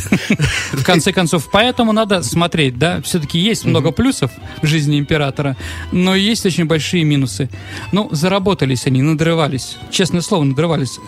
В 0.72 0.82
конце 0.84 1.12
концов. 1.12 1.50
Поэтому 1.52 1.92
надо 1.92 2.22
смотреть, 2.22 2.78
да. 2.78 3.02
Все-таки 3.02 3.38
есть 3.38 3.66
много 3.66 3.90
плюсов 3.90 4.30
в 4.62 4.66
жизни 4.66 4.98
императора, 4.98 5.58
но 5.92 6.14
есть 6.14 6.46
очень 6.46 6.64
большие 6.64 7.04
минусы. 7.04 7.50
Ну, 7.92 8.08
заработались 8.10 8.86
они, 8.86 9.02
надрывались. 9.02 9.76
Честное 9.90 10.22
слово, 10.22 10.44
надрывались. 10.44 10.98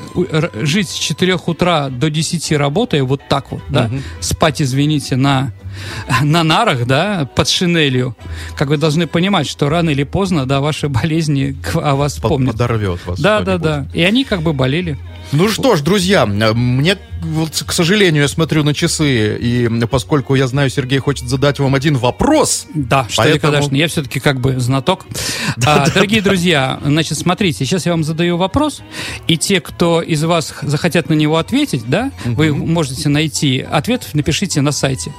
Жить 0.61 0.91
с 0.91 0.95
4 0.97 1.39
утра 1.47 1.89
до 1.89 2.11
10 2.11 2.53
работая 2.53 3.05
вот 3.05 3.23
так 3.27 3.53
вот, 3.53 3.63
да. 3.71 3.91
Спать, 4.21 4.63
извините, 4.63 5.17
на 5.17 5.51
на 6.23 6.43
нарах, 6.43 6.87
да, 6.87 7.29
под 7.35 7.49
шинелью, 7.49 8.17
как 8.57 8.69
вы 8.69 8.77
должны 8.77 9.07
понимать, 9.07 9.47
что 9.49 9.69
рано 9.69 9.91
или 9.91 10.05
поздно, 10.05 10.47
да, 10.47 10.61
ваши 10.61 10.89
болезни 10.89 11.57
о 11.75 11.95
вас 11.95 12.19
Под- 12.19 12.29
помнят. 12.31 12.53
Подорвет 12.53 13.05
вас 13.07 13.21
Да, 13.21 13.41
да, 13.41 13.59
да. 13.59 13.87
И 13.95 14.03
они 14.03 14.25
как 14.25 14.43
бы 14.43 14.53
болели. 14.53 14.99
Ну 15.33 15.49
что 15.49 15.77
ж, 15.77 15.81
друзья, 15.83 16.27
мне, 16.27 16.97
вот, 17.23 17.63
к 17.65 17.73
сожалению, 17.73 18.23
я 18.23 18.29
смотрю 18.29 18.65
на 18.65 18.75
часы, 18.75 19.39
и 19.39 19.69
поскольку 19.87 20.35
я 20.35 20.49
знаю, 20.49 20.71
Сергей 20.71 20.99
хочет 20.99 21.29
задать 21.29 21.61
вам 21.61 21.77
один 21.77 21.97
вопрос, 21.97 22.67
Да, 22.75 23.07
что 23.09 23.23
Поэтому- 23.23 23.53
конечно, 23.53 23.77
я 23.77 23.87
все-таки 23.87 24.19
как 24.19 24.41
бы 24.41 24.59
знаток. 24.59 25.07
А, 25.65 25.89
дорогие 25.91 26.21
друзья, 26.23 26.81
значит, 26.85 27.19
смотрите, 27.19 27.65
сейчас 27.65 27.87
я 27.87 27.93
вам 27.93 28.03
задаю 28.03 28.37
вопрос, 28.39 28.83
и 29.29 29.37
те, 29.37 29.61
кто 29.61 30.01
из 30.03 30.25
вас 30.25 30.55
захотят 30.63 31.09
на 31.11 31.15
него 31.15 31.37
ответить, 31.37 31.85
да, 31.87 32.11
вы 32.25 32.53
можете 32.55 33.09
найти 33.09 33.61
ответ, 33.71 34.09
напишите 34.15 34.61
на 34.63 34.73
сайте. 34.73 35.13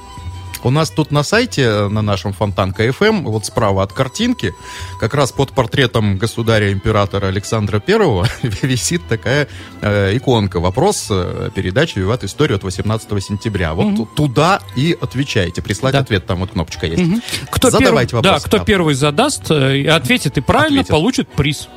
У 0.64 0.70
нас 0.70 0.90
тут 0.90 1.10
на 1.10 1.22
сайте, 1.24 1.62
э, 1.62 1.88
на 1.88 2.02
нашем 2.02 2.32
Фонтанка 2.32 2.86
FM, 2.86 3.22
вот 3.22 3.44
справа 3.46 3.82
от 3.82 3.92
картинки, 3.92 4.54
как 5.00 5.14
раз 5.14 5.32
под 5.32 5.50
портретом 5.52 6.18
государя-императора 6.18 7.26
Александра 7.26 7.80
Первого 7.80 8.28
висит 8.62 9.02
такая 9.08 9.48
э, 9.80 10.16
иконка. 10.16 10.60
Вопрос 10.60 11.08
э, 11.10 11.50
передачи 11.54 11.98
«Виват 11.98 12.22
Историю» 12.22 12.56
от 12.56 12.62
18 12.62 13.24
сентября. 13.24 13.74
Вот 13.74 13.96
ту- 13.96 14.06
туда 14.14 14.60
и 14.76 14.96
отвечайте. 15.00 15.62
Прислать 15.62 15.94
Да. 15.94 15.98
ответ, 16.00 16.26
там 16.26 16.38
вот 16.38 16.50
кнопочка 16.52 16.86
есть. 16.86 17.02
Мгм. 17.02 17.22
Кто 17.50 17.70
Задавайте 17.70 18.10
первый, 18.12 18.22
вопрос. 18.24 18.42
Да, 18.42 18.48
кто 18.48 18.64
первый 18.64 18.94
задаст, 18.94 19.50
э, 19.50 19.88
ответит 19.88 20.38
и 20.38 20.40
правильно, 20.40 20.80
Ответит. 20.82 20.90
получит 20.90 21.28
приз. 21.28 21.68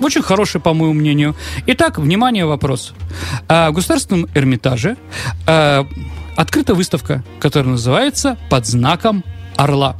Очень 0.00 0.22
хороший, 0.22 0.60
по 0.60 0.72
моему 0.72 0.94
мнению. 0.94 1.36
Итак, 1.66 1.98
внимание, 1.98 2.46
вопрос. 2.46 2.94
А, 3.48 3.70
В 3.70 3.74
Государственном 3.74 4.26
Эрмитаже 4.34 4.96
а, 5.46 5.86
открыта 6.36 6.74
выставка, 6.74 7.22
которая 7.38 7.72
называется 7.72 8.38
«Под 8.48 8.66
знаком 8.66 9.22
орла». 9.56 9.96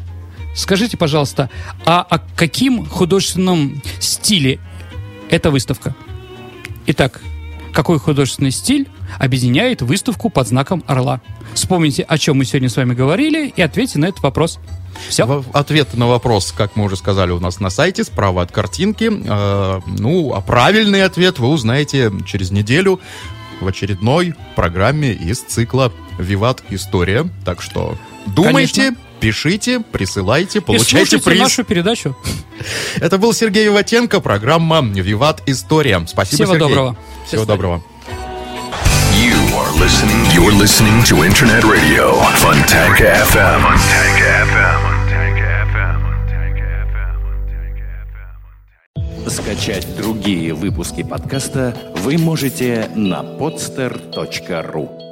Скажите, 0.55 0.97
пожалуйста, 0.97 1.51
а 1.85 2.01
о 2.01 2.19
каким 2.19 2.85
художественном 2.87 3.83
стиле 4.01 4.59
эта 5.29 5.51
выставка? 5.51 5.95
Итак, 6.87 7.21
какой 7.73 7.99
художественный 7.99 8.51
стиль 8.51 8.89
объединяет 9.19 9.83
выставку 9.83 10.29
под 10.29 10.49
знаком 10.49 10.83
орла? 10.87 11.21
Вспомните, 11.55 12.03
о 12.03 12.19
чем 12.19 12.39
мы 12.39 12.45
сегодня 12.45 12.69
с 12.69 12.77
вами 12.77 12.95
говорили, 12.95 13.53
и 13.55 13.63
ответьте 13.63 13.99
на 13.99 14.07
этот 14.07 14.23
вопрос. 14.23 14.59
Все? 15.09 15.25
В- 15.27 15.45
Ответ 15.53 15.95
на 15.95 16.07
вопрос, 16.07 16.53
как 16.57 16.77
мы 16.77 16.85
уже 16.85 16.97
сказали, 16.97 17.31
у 17.33 17.41
нас 17.41 17.61
на 17.61 17.71
сайте, 17.71 18.05
справа 18.05 18.43
от 18.43 18.53
картинки. 18.53 19.11
Э, 19.11 19.81
ну, 19.87 20.33
а 20.35 20.41
правильный 20.41 21.05
ответ 21.05 21.39
вы 21.39 21.49
узнаете 21.49 22.13
через 22.27 22.51
неделю 22.51 23.01
в 23.61 23.67
очередной 23.67 24.35
программе 24.57 25.13
из 25.13 25.41
цикла 25.41 25.93
«Виват 26.19 26.63
История». 26.71 27.29
Так 27.45 27.61
что 27.63 27.97
думайте, 28.27 28.83
Конечно. 28.83 28.99
пишите, 29.21 29.81
присылайте, 29.81 30.59
И 30.59 30.63
получайте 30.63 31.19
слушайте 31.19 31.25
приз. 31.31 31.41
нашу 31.41 31.65
передачу. 31.65 32.17
Это 32.97 33.19
был 33.19 33.33
Сергей 33.35 33.65
Виватенко, 33.67 34.21
программа 34.21 34.81
«Виват 34.83 35.43
История». 35.47 36.03
Спасибо, 36.07 36.37
Всего 36.45 36.53
Сергей. 36.55 36.69
доброго. 36.69 36.97
Всего 37.27 37.45
доброго. 37.45 37.83
Are 39.53 39.73
listening. 39.81 40.21
You're 40.33 40.53
listening 40.53 41.03
to 41.05 41.25
Internet 41.25 41.65
Radio. 41.65 42.15
Fontanka 42.39 43.05
FM. 43.33 43.63
Скачать 49.29 49.87
другие 49.97 50.55
выпуски 50.55 51.03
подкаста 51.03 51.75
вы 51.97 52.17
можете 52.19 52.91
на 52.95 53.23
podster.ru. 53.23 55.10